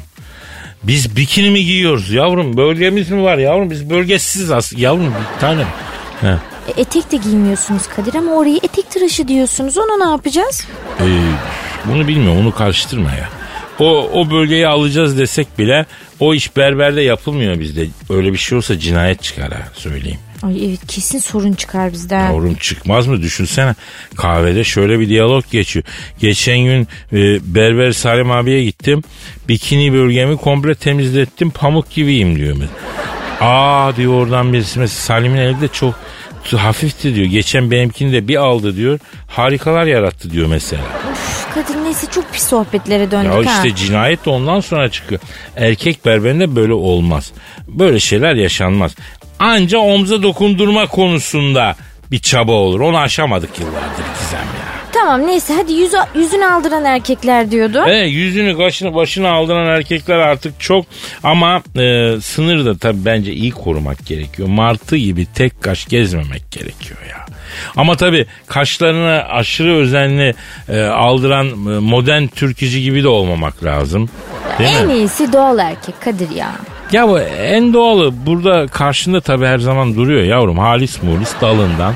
Biz 0.82 1.16
bikini 1.16 1.50
mi 1.50 1.64
giyiyoruz 1.64 2.11
yavrum? 2.12 2.56
Bölgemiz 2.56 3.11
mi 3.11 3.22
var 3.22 3.38
yavrum? 3.38 3.70
Biz 3.70 3.90
bölgesiz 3.90 4.50
aslında. 4.50 4.82
Yavrum 4.82 5.06
bir 5.35 5.40
tane. 5.40 5.64
He. 6.20 6.37
E, 6.68 6.81
etek 6.81 7.12
de 7.12 7.16
giymiyorsunuz 7.16 7.83
Kadir 7.87 8.14
ama 8.14 8.33
orayı 8.33 8.57
etek 8.62 8.90
tıraşı 8.90 9.29
diyorsunuz 9.29 9.79
ona 9.79 10.05
ne 10.05 10.11
yapacağız? 10.11 10.66
Ee, 11.00 11.05
bunu 11.85 12.09
bilmiyorum 12.09 12.40
onu 12.40 12.55
karıştırma 12.55 13.11
ya. 13.11 13.29
O, 13.79 14.11
o 14.12 14.31
bölgeyi 14.31 14.68
alacağız 14.68 15.18
desek 15.18 15.59
bile 15.59 15.87
o 16.20 16.35
iş 16.35 16.57
berberde 16.57 17.02
yapılmıyor 17.02 17.61
bizde. 17.61 17.87
Öyle 18.11 18.33
bir 18.33 18.38
şey 18.38 18.59
olsa 18.59 18.79
cinayet 18.79 19.22
çıkar 19.22 19.52
ha 19.52 19.68
söyleyeyim. 19.74 20.18
Ay 20.42 20.66
evet 20.66 20.87
kesin 20.87 21.18
sorun 21.18 21.52
çıkar 21.52 21.92
bizden. 21.92 22.26
Yavrum 22.31 22.55
çıkmaz 22.55 23.07
mı 23.07 23.22
düşünsene 23.22 23.74
kahvede 24.16 24.64
şöyle 24.64 25.00
bir 25.00 25.09
diyalog 25.09 25.44
geçiyor. 25.50 25.85
Geçen 26.18 26.59
gün 26.59 26.88
e, 27.12 27.55
berber 27.55 27.92
Salim 27.92 28.31
abiye 28.31 28.64
gittim. 28.64 29.02
Bikini 29.48 29.92
bölgemi 29.92 30.37
komple 30.37 30.74
temizlettim 30.74 31.50
pamuk 31.50 31.90
gibiyim 31.90 32.37
diyor. 32.37 32.57
Aa 33.40 33.96
diyor 33.96 34.12
oradan 34.12 34.52
birisi 34.52 34.79
mesela 34.79 35.00
Salim'in 35.00 35.37
eli 35.38 35.61
de 35.61 35.68
çok 35.68 35.94
hafifti 36.52 37.14
diyor. 37.14 37.26
Geçen 37.26 37.70
benimkini 37.70 38.12
de 38.12 38.28
bir 38.28 38.37
aldı 38.37 38.76
diyor. 38.76 38.98
Harikalar 39.28 39.85
yarattı 39.87 40.30
diyor 40.30 40.46
mesela. 40.46 40.82
Üf, 41.12 41.54
Kadir 41.54 41.85
neyse 41.85 42.06
çok 42.11 42.32
pis 42.32 42.42
sohbetlere 42.42 43.11
döndük 43.11 43.46
Ya 43.46 43.54
ha. 43.56 43.64
işte 43.64 43.76
cinayet 43.85 44.24
de 44.24 44.30
ondan 44.30 44.61
sonra 44.61 44.90
çıkıyor. 44.90 45.20
Erkek 45.56 46.04
berberinde 46.06 46.56
böyle 46.56 46.72
olmaz. 46.72 47.32
Böyle 47.68 48.00
şeyler 48.00 48.35
yaşanmaz. 48.35 48.94
Anca 49.38 49.78
omza 49.78 50.22
dokundurma 50.22 50.87
konusunda 50.87 51.76
bir 52.11 52.18
çaba 52.18 52.52
olur. 52.52 52.80
Onu 52.80 52.98
aşamadık 52.98 53.59
yıllardır 53.61 54.04
Gizem. 54.20 54.40
Tamam 55.07 55.27
neyse 55.27 55.55
hadi 55.55 55.73
yüz, 55.73 55.92
yüzünü 56.14 56.47
aldıran 56.47 56.85
erkekler 56.85 57.51
diyordu. 57.51 57.85
E, 57.88 57.97
yüzünü 57.97 58.57
kaşını 58.57 58.95
başına 58.95 59.31
aldıran 59.31 59.66
erkekler 59.66 60.19
artık 60.19 60.61
çok 60.61 60.87
ama 61.23 61.62
e, 61.79 62.16
sınırı 62.21 62.64
da 62.66 62.79
tabii 62.79 63.05
bence 63.05 63.33
iyi 63.33 63.51
korumak 63.51 64.07
gerekiyor. 64.07 64.49
Martı 64.49 64.97
gibi 64.97 65.27
tek 65.35 65.62
kaş 65.62 65.87
gezmemek 65.87 66.51
gerekiyor 66.51 66.99
ya. 67.11 67.27
Ama 67.77 67.97
tabii 67.97 68.27
kaşlarını 68.47 69.25
aşırı 69.29 69.75
özenli 69.75 70.35
e, 70.69 70.81
aldıran 70.83 71.47
e, 71.47 71.79
modern 71.79 72.27
türkücü 72.27 72.79
gibi 72.79 73.03
de 73.03 73.09
olmamak 73.09 73.64
lazım. 73.64 74.11
Değil 74.59 74.71
mi? 74.71 74.92
en 74.92 74.97
iyisi 74.97 75.33
doğal 75.33 75.59
erkek 75.59 76.01
Kadir 76.01 76.31
ya. 76.31 76.53
Ya 76.92 77.09
bu 77.09 77.21
en 77.21 77.73
doğalı 77.73 78.27
burada 78.27 78.66
karşında 78.66 79.21
tabii 79.21 79.47
her 79.47 79.59
zaman 79.59 79.95
duruyor 79.95 80.23
yavrum. 80.23 80.59
Halis 80.59 81.03
mulis 81.03 81.33
dalından 81.40 81.95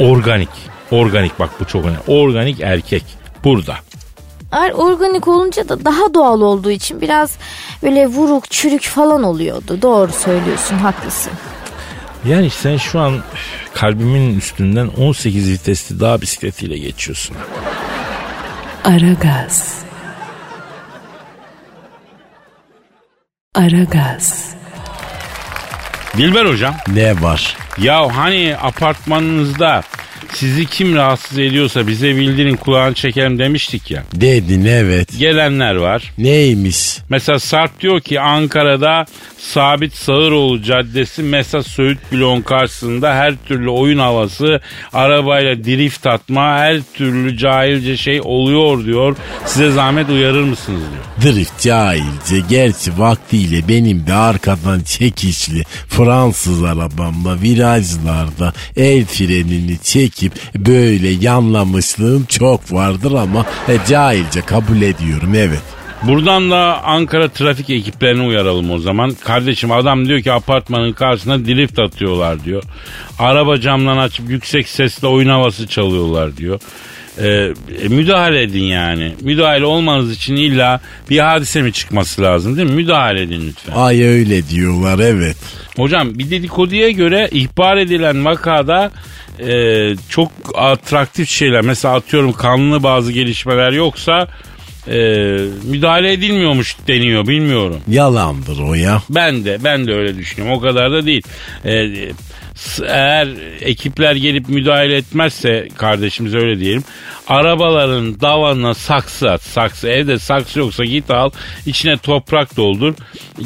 organik. 0.00 0.68
Organik 0.90 1.38
bak 1.38 1.50
bu 1.60 1.64
çok 1.64 1.84
önemli. 1.84 1.98
Organik 2.06 2.60
erkek 2.60 3.04
burada. 3.44 3.76
Eğer 4.52 4.70
organik 4.70 5.28
olunca 5.28 5.68
da 5.68 5.84
daha 5.84 6.14
doğal 6.14 6.40
olduğu 6.40 6.70
için 6.70 7.00
biraz 7.00 7.36
böyle 7.82 8.06
vuruk 8.06 8.50
çürük 8.50 8.82
falan 8.82 9.22
oluyordu. 9.22 9.82
Doğru 9.82 10.12
söylüyorsun 10.12 10.76
haklısın. 10.76 11.32
Yani 12.28 12.50
sen 12.50 12.76
şu 12.76 13.00
an 13.00 13.18
kalbimin 13.74 14.38
üstünden 14.38 14.86
18 14.88 15.50
vitesli 15.50 16.00
dağ 16.00 16.20
bisikletiyle 16.20 16.78
geçiyorsun. 16.78 17.36
Aragaz. 18.84 19.78
Aragaz. 23.54 24.54
Dilber 26.16 26.46
hocam 26.46 26.74
Ne 26.88 27.22
var? 27.22 27.56
ya 27.78 28.16
hani 28.16 28.56
apartmanınızda 28.62 29.82
sizi 30.34 30.66
kim 30.66 30.94
rahatsız 30.94 31.38
ediyorsa 31.38 31.86
bize 31.86 32.16
bildirin 32.16 32.56
kulağını 32.56 32.94
çekelim 32.94 33.38
demiştik 33.38 33.90
ya. 33.90 34.02
Dedin 34.14 34.64
evet. 34.64 35.18
Gelenler 35.18 35.74
var. 35.74 36.12
Neymiş? 36.18 36.98
Mesela 37.08 37.38
Sarp 37.38 37.80
diyor 37.80 38.00
ki 38.00 38.20
Ankara'da 38.20 39.06
Sabit 39.38 39.94
Sağıroğlu 39.94 40.62
Caddesi 40.62 41.22
Mesas 41.22 41.66
Söğüt 41.66 41.98
bloğun 42.12 42.42
karşısında 42.42 43.14
her 43.14 43.34
türlü 43.48 43.70
oyun 43.70 43.98
havası, 43.98 44.60
arabayla 44.92 45.64
drift 45.64 46.06
atma, 46.06 46.58
her 46.58 46.80
türlü 46.94 47.38
cahilce 47.38 47.96
şey 47.96 48.20
oluyor 48.20 48.84
diyor. 48.84 49.16
Size 49.46 49.70
zahmet 49.70 50.10
uyarır 50.10 50.44
mısınız 50.44 50.80
diyor. 50.80 51.34
Drift 51.34 51.60
cahilce. 51.60 52.40
Gerçi 52.48 52.98
vaktiyle 52.98 53.68
benim 53.68 54.06
de 54.06 54.14
arkadan 54.14 54.80
çekişli 54.80 55.62
Fransız 55.88 56.64
arabamla 56.64 57.40
virajlarda 57.42 58.52
el 58.76 59.04
frenini 59.04 59.78
çekip 59.82 60.32
böyle 60.56 61.08
yanlamışlığım 61.08 62.24
çok 62.24 62.72
vardır 62.72 63.12
ama 63.12 63.46
e, 63.68 63.78
cahilce 63.88 64.40
kabul 64.40 64.82
ediyorum 64.82 65.34
evet. 65.34 65.77
Buradan 66.02 66.50
da 66.50 66.82
Ankara 66.84 67.28
trafik 67.28 67.70
ekiplerini 67.70 68.22
uyaralım 68.22 68.70
o 68.70 68.78
zaman. 68.78 69.10
Kardeşim 69.24 69.72
adam 69.72 70.08
diyor 70.08 70.20
ki 70.20 70.32
apartmanın 70.32 70.92
karşısına 70.92 71.44
drift 71.44 71.78
atıyorlar 71.78 72.44
diyor. 72.44 72.62
Araba 73.18 73.60
camdan 73.60 73.98
açıp 73.98 74.30
yüksek 74.30 74.68
sesle 74.68 75.06
oyun 75.06 75.28
havası 75.28 75.66
çalıyorlar 75.66 76.36
diyor. 76.36 76.60
Ee, 77.18 77.52
e, 77.82 77.88
müdahale 77.88 78.42
edin 78.42 78.62
yani. 78.62 79.12
Müdahale 79.20 79.64
olmanız 79.64 80.12
için 80.12 80.36
illa 80.36 80.80
bir 81.10 81.18
hadise 81.18 81.62
mi 81.62 81.72
çıkması 81.72 82.22
lazım 82.22 82.56
değil 82.56 82.68
mi? 82.68 82.74
Müdahale 82.74 83.22
edin 83.22 83.48
lütfen. 83.48 83.72
Ay 83.72 84.02
öyle 84.04 84.48
diyorlar 84.48 84.98
evet. 84.98 85.36
Hocam 85.76 86.18
bir 86.18 86.30
dedikoduya 86.30 86.90
göre 86.90 87.28
ihbar 87.32 87.76
edilen 87.76 88.24
vakada 88.24 88.90
e, 89.38 89.94
çok 90.08 90.32
atraktif 90.54 91.28
şeyler. 91.28 91.60
Mesela 91.60 91.94
atıyorum 91.94 92.32
kanlı 92.32 92.82
bazı 92.82 93.12
gelişmeler 93.12 93.72
yoksa 93.72 94.28
müdahale 95.64 96.12
edilmiyormuş 96.12 96.76
deniyor 96.88 97.26
bilmiyorum. 97.26 97.80
Yalandır 97.88 98.58
o 98.58 98.74
ya. 98.74 99.02
Ben 99.10 99.44
de 99.44 99.58
ben 99.64 99.86
de 99.86 99.92
öyle 99.94 100.16
düşünüyorum. 100.16 100.58
O 100.58 100.60
kadar 100.60 100.92
da 100.92 101.06
değil. 101.06 101.22
Ee, 101.64 101.86
s- 102.54 102.84
eğer 102.86 103.28
ekipler 103.60 104.14
gelip 104.14 104.48
müdahale 104.48 104.96
etmezse 104.96 105.68
kardeşimiz 105.76 106.34
öyle 106.34 106.60
diyelim. 106.60 106.84
Arabaların 107.28 108.20
davanına 108.20 108.74
saksı 108.74 109.30
at. 109.30 109.42
Saksı 109.42 109.88
evde 109.88 110.18
saksı 110.18 110.58
yoksa 110.58 110.84
git 110.84 111.10
al. 111.10 111.30
içine 111.66 111.96
toprak 111.96 112.56
doldur. 112.56 112.94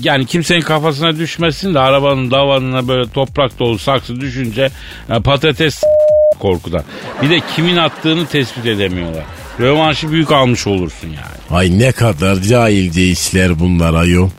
Yani 0.02 0.26
kimsenin 0.26 0.60
kafasına 0.60 1.16
düşmesin 1.18 1.74
de 1.74 1.78
arabanın 1.78 2.30
davanına 2.30 2.88
böyle 2.88 3.10
toprak 3.10 3.58
dolu 3.58 3.78
saksı 3.78 4.20
düşünce 4.20 4.70
e, 5.10 5.20
patates 5.20 5.82
korkudan. 6.42 6.84
Bir 7.22 7.30
de 7.30 7.40
kimin 7.56 7.76
attığını 7.76 8.26
tespit 8.26 8.66
edemiyorlar. 8.66 9.24
Rövanşı 9.60 10.12
büyük 10.12 10.32
almış 10.32 10.66
olursun 10.66 11.08
yani. 11.08 11.58
Ay 11.58 11.78
ne 11.78 11.92
kadar 11.92 12.36
cahilce 12.36 13.08
işler 13.08 13.60
bunlar 13.60 13.94
ayol. 13.94 14.30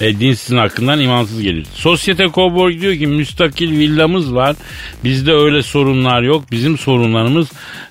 E, 0.00 0.20
din 0.20 0.34
sizin 0.34 0.56
hakkından 0.56 1.00
imansız 1.00 1.42
geliyor. 1.42 1.66
Sosyete 1.74 2.24
Cowboy 2.34 2.80
diyor 2.80 2.96
ki 2.96 3.06
müstakil 3.06 3.70
villamız 3.70 4.34
var. 4.34 4.56
Bizde 5.04 5.32
öyle 5.32 5.62
sorunlar 5.62 6.22
yok. 6.22 6.44
Bizim 6.50 6.78
sorunlarımız 6.78 7.48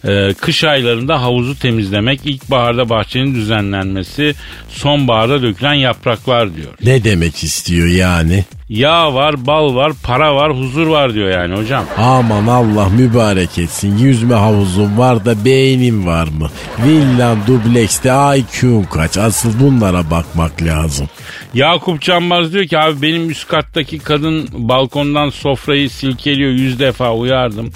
e, 0.07 0.33
kış 0.33 0.63
aylarında 0.63 1.21
havuzu 1.21 1.59
temizlemek, 1.59 2.25
ilkbaharda 2.25 2.89
bahçenin 2.89 3.35
düzenlenmesi, 3.35 4.35
sonbaharda 4.69 5.41
dökülen 5.41 5.73
yapraklar 5.73 6.55
diyor. 6.55 6.73
Ne 6.83 7.03
demek 7.03 7.43
istiyor 7.43 7.87
yani? 7.87 8.45
Yağ 8.71 9.13
var, 9.13 9.45
bal 9.45 9.75
var, 9.75 9.91
para 10.03 10.35
var, 10.35 10.57
huzur 10.57 10.87
var 10.87 11.13
diyor 11.13 11.29
yani 11.29 11.55
hocam. 11.55 11.85
Aman 11.97 12.47
Allah 12.47 12.89
mübarek 12.89 13.57
etsin. 13.57 13.97
Yüzme 13.97 14.35
havuzun 14.35 14.97
var 14.97 15.25
da 15.25 15.45
beynin 15.45 16.05
var 16.05 16.27
mı? 16.27 16.49
Villan 16.85 17.37
dublekste 17.47 18.09
IQ'un 18.09 18.83
kaç? 18.83 19.17
Asıl 19.17 19.59
bunlara 19.59 20.09
bakmak 20.11 20.61
lazım. 20.63 21.09
Yakup 21.53 22.01
Canbaz 22.01 22.53
diyor 22.53 22.65
ki 22.65 22.79
abi 22.79 23.01
benim 23.01 23.29
üst 23.29 23.47
kattaki 23.47 23.99
kadın 23.99 24.49
balkondan 24.53 25.29
sofrayı 25.29 25.89
silkeliyor 25.89 26.51
yüz 26.51 26.79
defa 26.79 27.13
uyardım. 27.13 27.71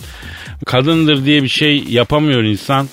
Kadındır 0.65 1.25
diye 1.25 1.43
bir 1.43 1.49
şey 1.49 1.83
yapamıyor 1.89 2.43
insan. 2.43 2.87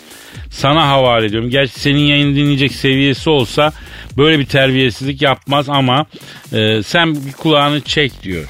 Sana 0.50 0.88
havale 0.88 1.26
ediyorum. 1.26 1.50
Gerçi 1.50 1.80
senin 1.80 2.06
yayını 2.06 2.36
dinleyecek 2.36 2.72
seviyesi 2.72 3.30
olsa 3.30 3.72
böyle 4.16 4.38
bir 4.38 4.46
terbiyesizlik 4.46 5.22
yapmaz 5.22 5.68
ama 5.68 6.06
e, 6.52 6.82
sen 6.82 7.14
bir 7.26 7.32
kulağını 7.32 7.80
çek 7.80 8.22
diyor. 8.22 8.48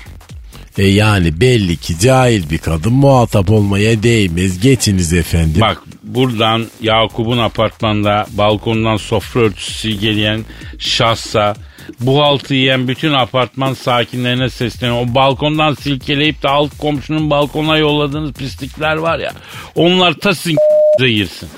E 0.79 0.85
yani 0.85 1.41
belli 1.41 1.77
ki 1.77 1.99
cahil 1.99 2.51
bir 2.51 2.59
kadın 2.59 2.93
muhatap 2.93 3.51
olmaya 3.51 4.03
değmez. 4.03 4.61
Geçiniz 4.61 5.13
efendim. 5.13 5.61
Bak 5.61 5.83
buradan 6.03 6.67
Yakup'un 6.81 7.39
apartmanda 7.39 8.27
balkondan 8.31 8.97
sofra 8.97 9.41
örtüsü 9.41 9.91
geleyen 9.91 10.45
şahsa 10.79 11.55
bu 12.01 12.23
haltı 12.23 12.55
yiyen 12.55 12.89
bütün 12.89 13.13
apartman 13.13 13.75
sakinlerine 13.75 14.51
sesleniyor. 14.51 15.07
O 15.07 15.15
balkondan 15.15 15.75
silkeleyip 15.75 16.43
de 16.43 16.49
alt 16.49 16.79
komşunun 16.79 17.31
balkona 17.31 17.79
yolladığınız 17.79 18.33
pislikler 18.33 18.97
var 18.97 19.19
ya. 19.19 19.33
Onlar 19.75 20.13
ta 20.13 20.35
sizin 20.35 20.57
girsin. 20.99 21.49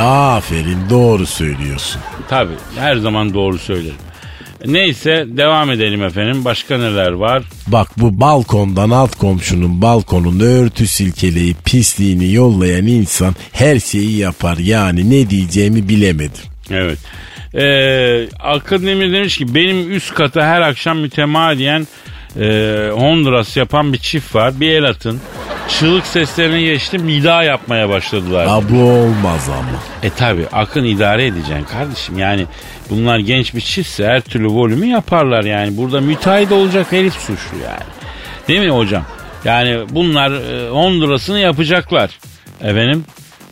Aferin 0.00 0.90
doğru 0.90 1.26
söylüyorsun. 1.26 2.02
Tabi 2.28 2.52
her 2.78 2.96
zaman 2.96 3.34
doğru 3.34 3.58
söylerim. 3.58 3.96
Neyse 4.66 5.26
devam 5.28 5.70
edelim 5.70 6.02
efendim. 6.04 6.44
Başka 6.44 6.78
neler 6.78 7.12
var? 7.12 7.42
Bak 7.66 7.88
bu 7.96 8.20
balkondan 8.20 8.90
alt 8.90 9.16
komşunun 9.16 9.82
balkonunda 9.82 10.44
örtü 10.44 10.86
silkeleyip 10.86 11.64
pisliğini 11.64 12.32
yollayan 12.32 12.86
insan 12.86 13.34
her 13.52 13.78
şeyi 13.80 14.16
yapar. 14.16 14.56
Yani 14.56 15.10
ne 15.10 15.30
diyeceğimi 15.30 15.88
bilemedim. 15.88 16.42
Evet. 16.70 16.98
Ee, 17.54 18.28
Akademi 18.40 19.12
demiş 19.12 19.38
ki 19.38 19.54
benim 19.54 19.92
üst 19.92 20.14
kata 20.14 20.46
her 20.46 20.60
akşam 20.60 20.98
mütemadiyen 20.98 21.86
e, 22.36 22.90
Honduras 22.94 23.56
yapan 23.56 23.92
bir 23.92 23.98
çift 23.98 24.34
var. 24.34 24.60
Bir 24.60 24.70
el 24.70 24.84
atın. 24.84 25.20
Çığlık 25.68 26.06
seslerine 26.06 26.62
geçtim 26.62 27.06
nida 27.06 27.42
yapmaya 27.42 27.88
başladılar. 27.88 28.46
Bu 28.70 28.82
olmaz 28.82 29.48
ama. 29.48 29.82
E 30.02 30.10
tabi 30.10 30.46
akın 30.52 30.84
idare 30.84 31.26
edeceksin 31.26 31.64
kardeşim. 31.64 32.18
Yani 32.18 32.46
bunlar 32.90 33.18
genç 33.18 33.54
bir 33.54 33.60
çiftse 33.60 34.06
her 34.06 34.20
türlü 34.20 34.46
volümü 34.48 34.86
yaparlar 34.86 35.44
yani. 35.44 35.76
Burada 35.76 36.00
müteahhit 36.00 36.52
olacak 36.52 36.92
herif 36.92 37.14
suçlu 37.14 37.58
yani. 37.64 37.82
Değil 38.48 38.60
mi 38.60 38.70
hocam? 38.70 39.04
Yani 39.44 39.78
bunlar 39.90 40.30
e, 40.30 40.70
Honduras'ını 40.70 41.38
yapacaklar. 41.38 42.10
Efendim 42.60 43.04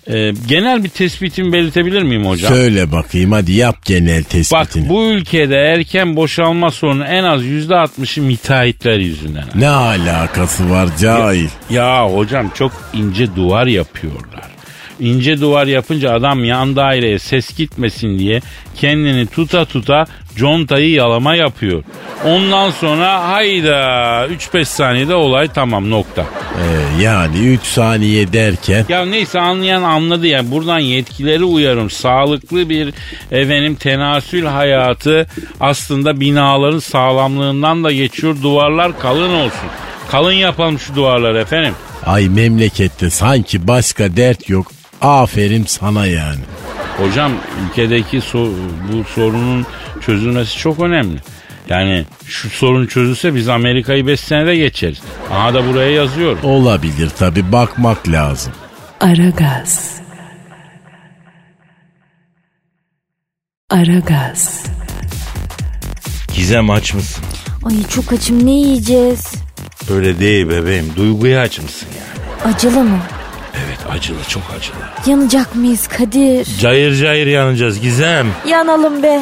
e, 0.09 0.33
genel 0.49 0.85
bir 0.85 0.89
tespitimi 0.89 1.53
belirtebilir 1.53 2.03
miyim 2.03 2.27
hocam? 2.27 2.53
Söyle 2.55 2.93
bakayım 2.93 3.33
hadi 3.33 3.53
yap 3.53 3.85
genel 3.85 4.23
Bak 4.25 4.31
tespitini. 4.31 4.89
bu 4.89 5.05
ülkede 5.05 5.57
erken 5.57 6.17
boşalma 6.17 6.71
sorunu 6.71 7.05
en 7.05 7.25
az 7.25 7.43
%60'ı 7.45 8.23
müteahhitler 8.23 8.99
yüzünden. 8.99 9.45
Ne 9.55 9.69
alakası 9.69 10.71
var 10.71 10.89
cahil? 11.01 11.49
Ya 11.71 12.07
hocam 12.15 12.51
çok 12.55 12.73
ince 12.95 13.37
duvar 13.37 13.67
yapıyorlar. 13.67 14.47
İnce 15.01 15.41
duvar 15.41 15.67
yapınca 15.67 16.13
adam 16.15 16.45
yan 16.45 16.77
daireye 16.77 17.19
ses 17.19 17.57
gitmesin 17.57 18.19
diye 18.19 18.41
kendini 18.77 19.27
tuta 19.27 19.65
tuta 19.65 20.05
contayı 20.37 20.91
yalama 20.91 21.35
yapıyor. 21.35 21.83
Ondan 22.25 22.71
sonra 22.71 23.29
hayda 23.29 23.77
3-5 24.27 24.65
saniyede 24.65 25.15
olay 25.15 25.49
tamam 25.55 25.91
nokta. 25.91 26.23
Ee, 26.23 27.03
yani 27.03 27.39
3 27.39 27.63
saniye 27.63 28.33
derken 28.33 28.85
Ya 28.89 29.05
neyse 29.05 29.41
anlayan 29.41 29.83
anladı 29.83 30.27
ya. 30.27 30.51
Buradan 30.51 30.79
yetkileri 30.79 31.45
uyarım. 31.45 31.91
Sağlıklı 31.91 32.69
bir 32.69 32.95
efendim 33.31 33.75
tenasül 33.75 34.45
hayatı 34.45 35.27
aslında 35.61 36.21
binaların 36.21 36.79
sağlamlığından 36.79 37.85
da 37.85 37.93
geçiyor. 37.93 38.37
Duvarlar 38.43 38.99
kalın 38.99 39.35
olsun. 39.35 39.69
Kalın 40.11 40.33
yapalım 40.33 40.79
şu 40.79 40.95
duvarlar 40.95 41.35
efendim. 41.35 41.75
ay 42.07 42.29
memlekette 42.29 43.11
sanki 43.11 43.69
başka 43.69 44.17
dert 44.17 44.49
yok. 44.49 44.73
Aferin 45.01 45.65
sana 45.65 46.07
yani. 46.07 46.41
Hocam 46.99 47.33
ülkedeki 47.71 48.17
so- 48.19 48.55
bu 48.93 49.05
sorunun 49.05 49.67
çözülmesi 50.01 50.59
çok 50.59 50.81
önemli. 50.81 51.19
Yani 51.69 52.05
şu 52.27 52.51
sorun 52.51 52.87
çözülse 52.87 53.35
biz 53.35 53.49
Amerika'yı 53.49 54.07
5 54.07 54.21
senede 54.21 54.57
geçeriz. 54.57 55.03
Aha 55.33 55.55
da 55.55 55.69
buraya 55.69 55.91
yazıyorum. 55.91 56.39
Olabilir 56.45 57.09
tabi 57.11 57.53
bakmak 57.53 58.09
lazım. 58.09 58.53
Aragaz. 59.01 60.01
Aragaz. 63.71 64.65
Gizem 66.35 66.71
aç 66.71 66.95
mısın? 66.95 67.25
Ay 67.65 67.83
çok 67.89 68.13
açım 68.13 68.47
ne 68.47 68.51
yiyeceğiz? 68.51 69.35
Öyle 69.91 70.21
değil 70.21 70.49
bebeğim. 70.49 70.93
Duyguya 70.97 71.41
aç 71.43 71.59
mısın 71.59 71.89
yani? 71.99 72.55
Acılı 72.55 72.85
mı? 72.85 72.99
Acılı 73.91 74.19
çok 74.29 74.43
acılı. 74.59 75.11
Yanacak 75.11 75.55
mıyız 75.57 75.87
Kadir? 75.87 76.59
Cayır 76.61 76.95
cayır 76.95 77.27
yanacağız 77.27 77.81
Gizem. 77.81 78.27
Yanalım 78.49 79.03
be. 79.03 79.21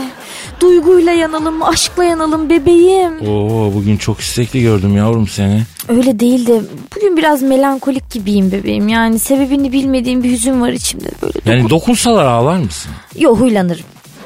Duyguyla 0.61 1.13
yanalım, 1.13 1.63
aşkla 1.63 2.05
yanalım 2.05 2.51
bebeğim. 2.51 3.21
Oo 3.21 3.73
bugün 3.75 3.97
çok 3.97 4.21
istekli 4.21 4.63
gördüm 4.63 4.97
yavrum 4.97 5.29
seni. 5.29 5.63
Öyle 5.89 6.21
değil 6.21 6.47
de 6.47 6.61
bugün 6.97 7.17
biraz 7.17 7.43
melankolik 7.43 8.11
gibiyim 8.11 8.53
bebeğim. 8.53 8.89
Yani 8.89 9.19
sebebini 9.19 9.73
bilmediğim 9.73 10.23
bir 10.23 10.31
hüzün 10.31 10.61
var 10.61 10.69
içimde 10.69 11.09
böyle. 11.23 11.39
Yani 11.57 11.71
dokunsalar 11.71 12.25
ağlar 12.25 12.57
mısın? 12.57 12.91
Yo 13.19 13.37
huylanırım. 13.37 13.85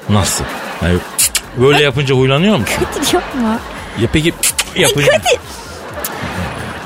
Nasıl? 0.08 0.44
Yani 0.82 0.98
böyle 1.56 1.82
yapınca 1.82 2.14
huylanıyor 2.14 2.56
musun? 2.56 2.74
Kadir 2.94 3.12
yapma. 3.14 3.60
Ya 4.00 4.08
peki 4.12 4.32
yapınca... 4.76 5.12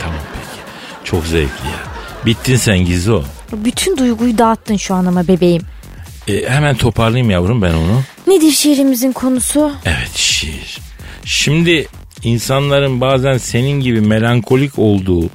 Tamam 0.01 0.21
peki. 0.35 0.61
Çok 1.11 1.27
zevkli 1.27 1.67
ya. 1.67 1.93
Bittin 2.27 2.57
sen 2.57 2.79
Gizo. 2.79 3.23
Bütün 3.53 3.97
duyguyu 3.97 4.39
dağıttın 4.39 4.77
şu 4.77 4.95
an 4.95 5.07
ama 5.07 5.29
bebeğim. 5.29 5.63
E, 6.29 6.49
hemen 6.49 6.77
toparlayayım 6.77 7.31
yavrum 7.31 7.63
ben 7.63 7.75
onu. 7.75 8.03
Nedir 8.27 8.51
şiirimizin 8.51 9.13
konusu? 9.13 9.73
Evet 9.85 10.13
şiir. 10.15 10.79
Şimdi 11.25 11.87
insanların 12.23 13.01
bazen 13.01 13.39
senin 13.39 13.81
gibi 13.81 14.01
melankolik 14.01 14.79
olduğu, 14.79 15.31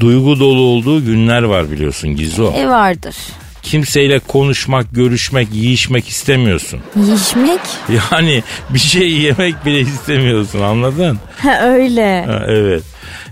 duygu 0.00 0.40
dolu 0.40 0.60
olduğu 0.60 1.04
günler 1.04 1.42
var 1.42 1.70
biliyorsun 1.70 2.16
Gizo. 2.16 2.52
E 2.56 2.68
vardır. 2.68 3.16
Kimseyle 3.62 4.18
konuşmak, 4.18 4.86
görüşmek, 4.94 5.48
yiyişmek 5.52 6.08
istemiyorsun. 6.08 6.80
Yiyişmek? 6.96 7.60
Yani 8.10 8.42
bir 8.70 8.78
şey 8.78 9.10
yemek 9.12 9.64
bile 9.66 9.80
istemiyorsun 9.80 10.60
anladın? 10.60 11.18
Ha 11.38 11.60
öyle. 11.62 12.24
Ha, 12.26 12.44
evet. 12.48 12.82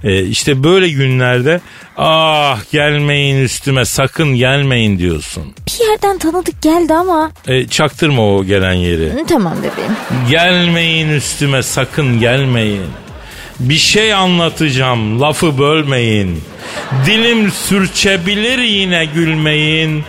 E, 0.04 0.24
işte 0.24 0.64
böyle 0.64 0.88
günlerde 0.88 1.60
ah 1.96 2.58
gelmeyin 2.72 3.42
üstüme 3.44 3.84
sakın 3.84 4.34
gelmeyin 4.34 4.98
diyorsun. 4.98 5.42
Bir 5.66 5.86
yerden 5.90 6.18
tanıdık 6.18 6.62
geldi 6.62 6.94
ama. 6.94 7.30
E, 7.46 7.66
çaktırma 7.66 8.22
o 8.36 8.44
gelen 8.44 8.72
yeri. 8.72 9.04
Hı, 9.12 9.26
Tamam 9.28 9.54
bebeğim. 9.58 9.96
Gelmeyin 10.30 11.08
üstüme 11.08 11.62
sakın 11.62 12.20
gelmeyin. 12.20 12.82
Bir 13.60 13.74
şey 13.76 14.14
anlatacağım 14.14 15.20
lafı 15.20 15.58
bölmeyin. 15.58 16.42
Dilim 17.06 17.50
sürçebilir 17.50 18.58
yine 18.58 19.04
gülmeyin. 19.04 20.04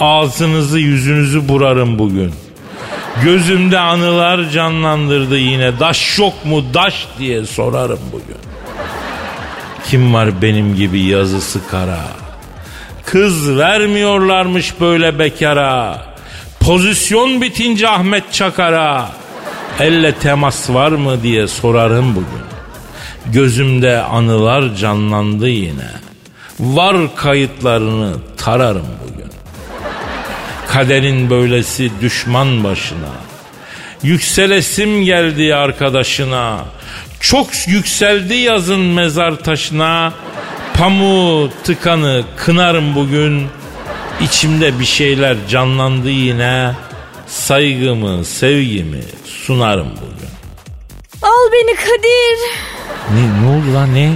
Ağzınızı 0.00 0.78
yüzünüzü 0.78 1.48
burarım 1.48 1.98
bugün. 1.98 2.32
Gözümde 3.24 3.78
anılar 3.78 4.50
canlandırdı 4.50 5.38
yine. 5.38 5.80
Daş 5.80 6.18
yok 6.18 6.44
mu 6.44 6.64
daş 6.74 7.06
diye 7.18 7.46
sorarım 7.46 8.00
bugün. 8.12 8.36
Kim 9.86 10.14
var 10.14 10.42
benim 10.42 10.76
gibi 10.76 11.00
yazısı 11.00 11.60
kara? 11.70 12.00
Kız 13.04 13.58
vermiyorlarmış 13.58 14.80
böyle 14.80 15.18
bekara. 15.18 16.02
Pozisyon 16.60 17.40
bitince 17.40 17.88
Ahmet 17.88 18.32
Çakar'a. 18.32 19.08
Elle 19.80 20.12
temas 20.12 20.70
var 20.70 20.92
mı 20.92 21.22
diye 21.22 21.48
sorarım 21.48 22.14
bugün. 22.14 22.50
Gözümde 23.26 24.00
anılar 24.00 24.74
canlandı 24.74 25.48
yine. 25.48 25.90
Var 26.60 26.96
kayıtlarını 27.16 28.12
tararım 28.36 28.86
bugün. 29.04 29.19
Kaderin 30.80 31.30
böylesi 31.30 31.90
düşman 32.00 32.64
başına. 32.64 33.12
Yükselesim 34.02 35.04
geldi 35.04 35.54
arkadaşına. 35.54 36.64
Çok 37.20 37.46
yükseldi 37.66 38.34
yazın 38.34 38.80
mezar 38.80 39.36
taşına. 39.36 40.12
Pamuğu 40.74 41.50
tıkanı 41.64 42.24
kınarım 42.36 42.94
bugün. 42.94 43.46
İçimde 44.20 44.80
bir 44.80 44.84
şeyler 44.84 45.36
canlandı 45.48 46.10
yine. 46.10 46.72
Saygımı, 47.26 48.24
sevgimi 48.24 49.02
sunarım 49.24 49.90
bugün. 49.90 50.30
Al 51.22 51.52
beni 51.52 51.76
Kadir. 51.76 52.38
Ne, 53.14 53.42
ne 53.42 53.56
oldu 53.56 53.74
lan 53.74 53.94
ne? 53.94 54.12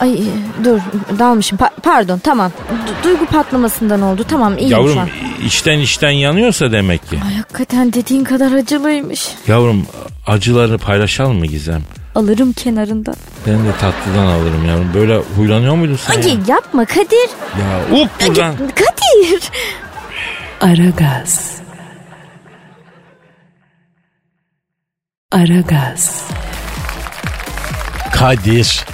Ay 0.00 0.12
e, 0.14 0.24
dur 0.64 0.80
dalmışım. 1.18 1.58
Pa- 1.58 1.80
pardon 1.82 2.18
tamam. 2.18 2.52
Du- 2.70 3.04
duygu 3.04 3.26
patlamasından 3.26 4.02
oldu. 4.02 4.24
Tamam 4.28 4.58
iyiyim 4.58 4.68
şu 4.68 4.74
Yavrum 4.74 4.98
an. 4.98 5.08
içten 5.46 5.78
içten 5.78 6.10
yanıyorsa 6.10 6.72
demek 6.72 7.10
ki. 7.10 7.20
Ay 7.28 7.34
hakikaten 7.34 7.92
dediğin 7.92 8.24
kadar 8.24 8.52
acılıymış. 8.52 9.28
Yavrum 9.48 9.86
acılarını 10.26 10.78
paylaşalım 10.78 11.36
mı 11.38 11.46
Gizem? 11.46 11.82
Alırım 12.14 12.52
kenarında. 12.52 13.14
Ben 13.46 13.54
de 13.54 13.72
tatlıdan 13.80 14.26
alırım 14.26 14.68
yavrum. 14.68 14.90
Böyle 14.94 15.16
huylanıyor 15.36 15.74
muydun 15.74 15.96
sen 16.06 16.14
ya? 16.14 16.20
Ay 16.24 16.38
yapma 16.48 16.84
Kadir. 16.84 17.30
Ya 17.60 18.02
up 18.02 18.10
buradan. 18.28 18.54
Kadir. 18.56 19.50
Aragaz. 20.60 21.54
Aragaz. 25.32 26.24
Kadir. 28.12 28.84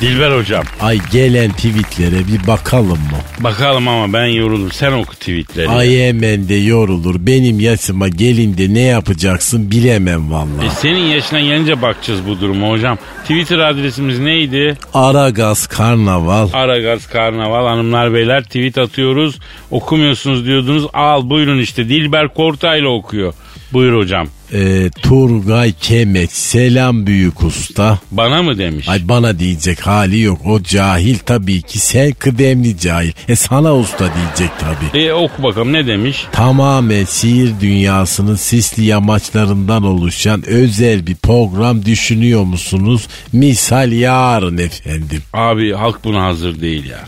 Dilber 0.00 0.38
hocam. 0.38 0.64
Ay 0.80 0.98
gelen 1.12 1.50
tweetlere 1.52 2.26
bir 2.26 2.46
bakalım 2.46 2.88
mı? 2.90 3.18
Bakalım 3.40 3.88
ama 3.88 4.12
ben 4.12 4.26
yoruldum. 4.26 4.72
Sen 4.72 4.92
oku 4.92 5.14
tweetleri. 5.14 5.68
Ay 5.68 5.98
hemen 5.98 6.48
de 6.48 6.54
yorulur. 6.54 7.14
Benim 7.18 7.60
yaşıma 7.60 8.08
gelinde 8.08 8.74
ne 8.74 8.80
yapacaksın 8.80 9.70
bilemem 9.70 10.26
E 10.28 10.30
vallahi. 10.30 10.70
senin 10.80 11.04
yaşına 11.04 11.40
gelince 11.40 11.82
bakacağız 11.82 12.20
bu 12.28 12.40
duruma 12.40 12.70
hocam. 12.70 12.98
Twitter 13.22 13.58
adresimiz 13.58 14.18
neydi? 14.18 14.78
Aragaz 14.94 15.66
Karnaval. 15.66 16.48
Aragaz 16.52 17.06
Karnaval 17.06 17.66
hanımlar 17.66 18.14
beyler 18.14 18.44
tweet 18.44 18.78
atıyoruz. 18.78 19.38
Okumuyorsunuz 19.70 20.46
diyordunuz. 20.46 20.86
Al 20.92 21.30
buyurun 21.30 21.58
işte 21.58 21.88
Dilber 21.88 22.34
Kortaylı 22.34 22.88
okuyor. 22.88 23.34
Buyur 23.72 23.98
hocam. 23.98 24.28
Ee, 24.52 24.90
Turgay 25.02 25.72
Kemeç 25.80 26.30
selam 26.30 27.06
büyük 27.06 27.42
usta. 27.42 27.98
Bana 28.10 28.42
mı 28.42 28.58
demiş? 28.58 28.88
Ay 28.88 29.08
bana 29.08 29.38
diyecek 29.38 29.86
hali 29.86 30.20
yok. 30.20 30.38
O 30.46 30.62
cahil 30.62 31.18
tabii 31.18 31.62
ki 31.62 31.78
sen 31.78 32.12
kıdemli 32.12 32.78
cahil. 32.78 33.12
E 33.28 33.36
sana 33.36 33.76
usta 33.76 34.04
diyecek 34.14 34.50
tabii. 34.58 35.02
E 35.04 35.12
oku 35.12 35.42
bakalım 35.42 35.72
ne 35.72 35.86
demiş? 35.86 36.26
Tamamen 36.32 37.04
şiir 37.04 37.50
dünyasının 37.60 38.34
sisli 38.36 38.84
yamaçlarından 38.84 39.82
oluşan 39.82 40.46
özel 40.46 41.06
bir 41.06 41.14
program 41.14 41.84
düşünüyor 41.84 42.42
musunuz? 42.44 43.08
Misal 43.32 43.92
yarın 43.92 44.58
efendim. 44.58 45.22
Abi 45.32 45.72
halk 45.72 46.04
buna 46.04 46.24
hazır 46.24 46.60
değil 46.60 46.84
ya. 46.84 47.00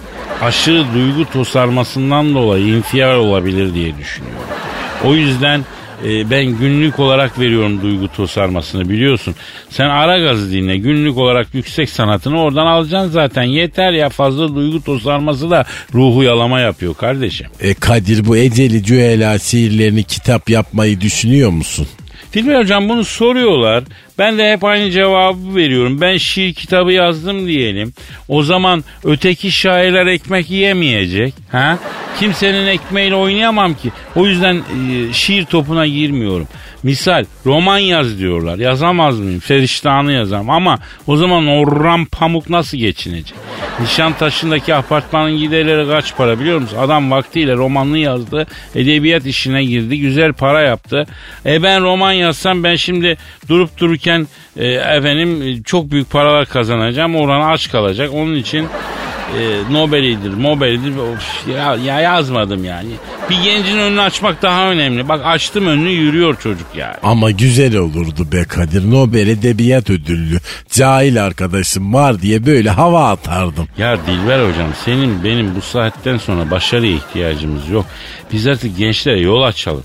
Aşırı 0.43 0.85
duygu 0.95 1.25
tosarmasından 1.33 2.35
dolayı 2.35 2.67
infial 2.67 3.17
olabilir 3.17 3.75
diye 3.75 3.99
düşünüyorum. 3.99 4.39
O 5.05 5.15
yüzden 5.15 5.65
e, 6.05 6.31
ben 6.31 6.45
günlük 6.45 6.99
olarak 6.99 7.41
veriyorum 7.41 7.83
duygu 7.83 8.09
tosarmasını 8.09 8.89
biliyorsun. 8.89 9.35
Sen 9.71 9.89
ara 9.89 10.19
gazı 10.19 10.53
dinle 10.53 10.77
günlük 10.77 11.17
olarak 11.17 11.55
yüksek 11.55 11.91
sanatını 11.91 12.41
oradan 12.41 12.67
alacaksın 12.67 13.11
zaten. 13.11 13.43
Yeter 13.43 13.93
ya 13.93 14.09
fazla 14.09 14.55
duygu 14.55 14.83
tosarması 14.83 15.51
da 15.51 15.65
ruhu 15.95 16.23
yalama 16.23 16.61
yapıyor 16.61 16.95
kardeşim. 16.95 17.47
E 17.61 17.75
Kadir 17.75 18.27
bu 18.27 18.37
Eceli 18.37 18.85
Cüela 18.85 19.39
şiirlerini 19.39 20.03
kitap 20.03 20.51
yapmayı 20.51 21.01
düşünüyor 21.01 21.51
musun? 21.51 21.87
Dilber 22.35 22.59
hocam 22.59 22.89
bunu 22.89 23.05
soruyorlar. 23.05 23.85
Ben 24.19 24.39
de 24.39 24.53
hep 24.53 24.65
aynı 24.65 24.91
cevabı 24.91 25.55
veriyorum. 25.57 26.01
Ben 26.01 26.17
şiir 26.17 26.55
kitabı 26.55 26.93
yazdım 26.93 27.47
diyelim. 27.47 27.93
O 28.29 28.43
zaman 28.43 28.85
öteki 29.05 29.53
şairler 29.53 30.07
ekmek 30.07 30.51
yiyemeyecek. 30.51 31.35
Ha? 31.53 31.79
Kimsenin 32.21 32.67
ekmeğiyle 32.67 33.15
oynayamam 33.15 33.75
ki. 33.75 33.91
O 34.17 34.27
yüzden 34.27 34.57
e, 34.57 35.13
şiir 35.13 35.45
topuna 35.45 35.87
girmiyorum. 35.87 36.49
Misal 36.83 37.25
roman 37.47 37.79
yaz 37.79 38.19
diyorlar. 38.19 38.59
Yazamaz 38.59 39.21
mıyım? 39.21 39.41
Feriştahını 39.41 40.13
yazarım. 40.13 40.51
Ama 40.51 40.79
o 41.07 41.17
zaman 41.17 41.47
Orhan 41.47 42.05
Pamuk 42.05 42.51
nasıl 42.51 42.79
geçinecek? 42.79 43.35
Nişantaşı'ndaki 43.81 44.75
apartmanın 44.75 45.37
giderleri 45.37 45.89
kaç 45.89 46.17
para 46.17 46.41
biliyor 46.41 46.59
musun? 46.59 46.77
Adam 46.81 47.11
vaktiyle 47.11 47.55
romanını 47.55 47.99
yazdı. 47.99 48.47
Edebiyat 48.75 49.27
işine 49.27 49.65
girdi. 49.65 50.01
Güzel 50.01 50.33
para 50.33 50.61
yaptı. 50.61 51.07
E 51.47 51.63
ben 51.63 51.83
roman 51.83 52.13
yazsam 52.13 52.65
ben 52.65 52.77
şimdi 52.77 53.17
durup 53.49 53.79
dururken 53.79 54.27
e, 54.57 54.67
efendim 54.69 55.63
çok 55.63 55.91
büyük 55.91 56.11
paralar 56.11 56.47
kazanacağım. 56.47 57.17
Orhan 57.17 57.53
aç 57.53 57.71
kalacak. 57.71 58.11
Onun 58.15 58.35
için 58.35 58.69
e, 59.37 59.73
Nobel'idir. 59.73 60.97
Of, 60.97 61.49
ya, 61.57 61.77
ya 61.77 62.01
yazmadım 62.01 62.65
yani. 62.65 62.89
Bir 63.31 63.43
gencin 63.43 63.79
önünü 63.79 64.01
açmak 64.01 64.43
daha 64.43 64.71
önemli. 64.71 65.09
Bak 65.09 65.21
açtım 65.25 65.67
önünü 65.67 65.91
yürüyor 65.91 66.37
çocuk 66.41 66.67
yani. 66.77 66.95
Ama 67.03 67.31
güzel 67.31 67.77
olurdu 67.77 68.33
be 68.33 68.45
Kadir. 68.45 68.91
Nobel 68.91 69.29
Edebiyat 69.29 69.91
Ödüllü. 69.91 70.39
Cahil 70.71 71.25
arkadaşım 71.25 71.95
var 71.95 72.23
diye 72.23 72.47
böyle 72.47 72.71
hava 72.71 73.11
atardım. 73.11 73.69
Ya 73.79 73.99
Dilber 74.07 74.49
hocam 74.49 74.71
senin 74.85 75.25
benim 75.25 75.55
bu 75.55 75.61
saatten 75.61 76.17
sonra 76.19 76.51
başarıya 76.51 76.93
ihtiyacımız 76.93 77.69
yok. 77.69 77.87
Biz 78.33 78.47
artık 78.47 78.79
gençlere 78.79 79.21
yol 79.21 79.43
açalım. 79.43 79.85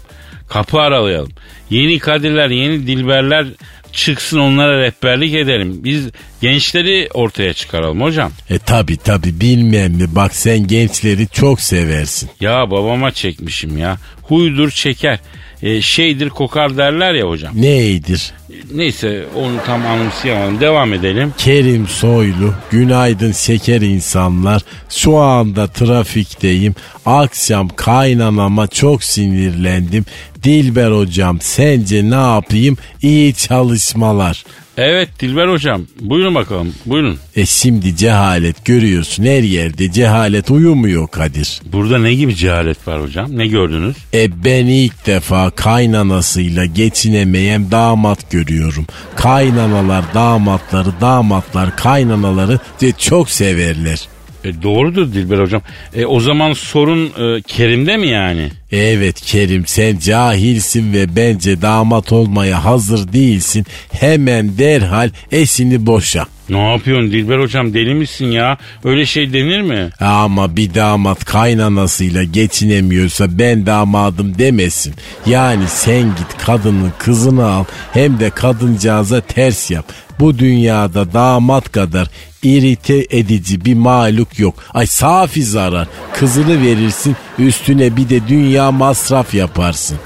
Kapı 0.50 0.80
aralayalım. 0.80 1.32
Yeni 1.70 2.00
kadirler, 2.00 2.50
yeni 2.50 2.88
dilberler 2.88 3.46
çıksın 3.94 4.40
onlara 4.40 4.82
rehberlik 4.82 5.34
edelim. 5.36 5.84
Biz 5.84 6.10
gençleri 6.42 7.10
ortaya 7.14 7.54
çıkaralım 7.54 8.02
hocam. 8.02 8.32
E 8.50 8.60
tabi 8.60 8.98
tabi 8.98 9.42
bilmem 9.42 9.92
mi 9.92 10.06
bak 10.16 10.36
sen 10.36 10.68
gençleri 10.68 11.28
çok 11.28 11.62
seversin. 11.62 12.30
Ya 12.42 12.72
babama 12.72 13.12
çekmişim 13.12 13.78
ya. 13.78 13.98
Huydur 14.22 14.70
çeker. 14.72 15.20
E, 15.64 15.82
şeydir 15.82 16.30
kokar 16.30 16.78
derler 16.78 17.14
ya 17.14 17.30
hocam. 17.30 17.52
Neydir? 17.62 18.34
Neyse 18.74 19.26
onu 19.36 19.54
tam 19.66 19.86
anımsayamadım. 19.86 20.60
Devam 20.60 20.94
edelim. 20.94 21.34
Kerim 21.38 21.88
Soylu, 21.88 22.54
günaydın 22.72 23.32
şeker 23.32 23.82
insanlar. 23.82 24.62
Şu 24.90 25.18
anda 25.18 25.68
trafikteyim. 25.68 26.76
Akşam 27.06 27.70
kaynanama 27.76 28.68
çok 28.68 29.04
sinirlendim. 29.04 30.06
Dilber 30.44 30.92
hocam 30.92 31.42
sence 31.42 32.10
ne 32.10 32.34
yapayım? 32.36 32.78
İyi 33.02 33.34
çalışmalar. 33.34 34.44
Evet 34.78 35.10
Dilber 35.20 35.48
hocam 35.48 35.82
buyurun 36.02 36.36
bakalım 36.36 36.74
buyurun. 36.86 37.18
E 37.36 37.46
şimdi 37.46 37.96
cehalet 37.96 38.66
görüyorsun 38.66 39.24
her 39.24 39.44
yerde 39.44 39.92
cehalet 39.92 40.52
uyumuyor 40.52 41.08
Kadir. 41.08 41.62
Burada 41.66 41.98
ne 42.00 42.14
gibi 42.14 42.36
cehalet 42.36 42.88
var 42.88 43.02
hocam? 43.02 43.38
Ne 43.38 43.48
gördünüz? 43.48 43.96
E 44.14 44.44
ben 44.44 44.66
ilk 44.66 45.06
defa 45.06 45.50
kaynanasıyla 45.50 46.66
geçinemeyen 46.66 47.72
damat 47.72 48.32
görüyorum. 48.32 48.86
Kaynanalar 49.16 50.04
damatları, 50.14 50.90
damatlar 51.02 51.76
kaynanaları 51.78 52.60
de 52.82 52.92
çok 52.92 53.30
severler. 53.30 54.08
E, 54.44 54.64
doğrudur 54.64 55.14
Dilber 55.14 55.38
hocam. 55.38 55.62
E, 55.96 56.06
o 56.06 56.20
zaman 56.20 56.54
sorun 56.54 57.06
e, 57.06 57.42
Kerim'de 57.42 57.98
mi 57.98 58.08
yani? 58.08 58.52
Evet 58.72 59.22
Kerim 59.22 59.68
sen 59.68 59.98
cahilsin 59.98 60.94
ve 60.94 61.16
bence 61.16 61.62
damat 61.62 62.12
olmaya 62.12 62.66
hazır 62.66 63.14
değilsin. 63.14 63.66
Hemen 63.92 64.58
derhal 64.58 65.10
eşini 65.32 65.86
boşa. 65.86 66.26
Ne 66.50 66.72
yapıyorsun 66.72 67.12
Dilber 67.12 67.40
hocam 67.40 67.74
deli 67.74 67.94
misin 67.94 68.26
ya? 68.26 68.58
Öyle 68.84 69.06
şey 69.06 69.34
denir 69.34 69.62
mi? 69.62 69.90
Ama 70.00 70.56
bir 70.56 70.74
damat 70.74 71.26
kaynanasıyla 71.26 72.24
geçinemiyorsa 72.24 73.40
ben 73.40 73.66
damadım 73.66 74.38
demesin. 74.38 74.94
Yani 75.26 75.64
sen 75.68 76.02
git 76.02 76.46
kadının 76.46 76.94
kızını 76.98 77.46
al 77.46 77.66
hem 77.94 78.20
de 78.20 78.30
kadıncağıza 78.30 79.22
ters 79.22 79.72
yap. 79.72 79.86
Bu 80.20 80.40
dünyada 80.40 81.14
damat 81.14 81.72
kadar 81.72 82.08
irite 82.44 83.08
edici 83.10 83.66
bir 83.66 83.74
maluk 83.74 84.40
yok. 84.40 84.56
Ay 84.74 84.88
safi 84.88 85.44
zarar. 85.44 85.88
Kızını 86.14 86.62
verirsin 86.62 87.16
üstüne 87.40 87.98
bir 87.98 88.10
de 88.10 88.28
dünya 88.28 88.72
masraf 88.72 89.34
yaparsın. 89.34 89.98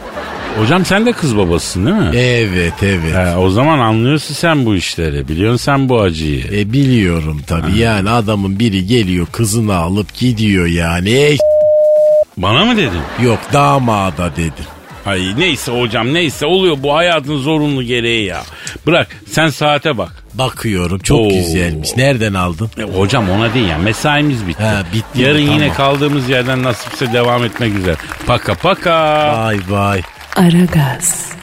Hocam 0.60 0.86
sen 0.86 1.05
de 1.05 1.12
kız 1.12 1.38
babasısın 1.38 1.86
değil 1.86 1.97
mi? 1.97 2.10
Evet 2.16 2.74
evet. 2.82 3.16
He, 3.16 3.36
o 3.38 3.49
zaman 3.49 3.80
anlıyorsun 3.80 4.34
sen 4.34 4.66
bu 4.66 4.76
işleri. 4.76 5.28
Biliyorsun 5.28 5.58
sen 5.58 5.89
bu 5.89 6.01
acıyı. 6.01 6.43
E 6.53 6.74
biliyorum 6.74 7.41
tabii 7.47 7.78
yani 7.78 8.10
adamın 8.10 8.60
biri 8.60 8.86
geliyor 8.88 9.28
kızını 9.32 9.76
alıp 9.76 10.14
gidiyor 10.18 10.66
yani. 10.66 11.10
E, 11.12 11.38
Bana 12.38 12.66
mı 12.66 12.78
dedin? 12.78 13.01
yok 13.24 13.39
damada 13.53 14.32
dedim. 14.36 14.66
Ay 15.05 15.22
neyse 15.38 15.72
hocam 15.82 16.14
neyse 16.14 16.45
oluyor 16.45 16.78
bu 16.84 16.95
hayatın 16.95 17.38
zorunlu 17.38 17.84
gereği 17.84 18.26
ya. 18.26 18.41
Bırak 18.88 19.08
sen 19.32 19.47
saate 19.49 19.97
bak. 19.97 20.24
Bakıyorum 20.34 20.99
çok 20.99 21.20
Oo. 21.20 21.30
güzelmiş. 21.30 21.97
Nereden 21.97 22.34
aldın? 22.34 22.70
E, 22.80 22.82
hocam 22.84 23.30
ona 23.30 23.53
değil 23.53 23.68
ya 23.70 23.78
mesaimiz 23.78 24.47
bitti. 24.47 24.64
Ha, 24.64 24.84
bitti 24.93 25.22
Yarın 25.22 25.36
mi? 25.43 25.51
yine 25.53 25.60
Tamam. 25.60 25.76
kaldığımız 25.78 26.30
yerden 26.30 26.64
nasipse 26.64 27.14
devam 27.14 27.43
etmek 27.43 27.76
üzere. 27.76 27.95
Paka 28.26 28.53
paka. 28.55 29.34
Vay 29.38 29.60
vay. 29.70 30.01
Aragaz. 30.38 31.36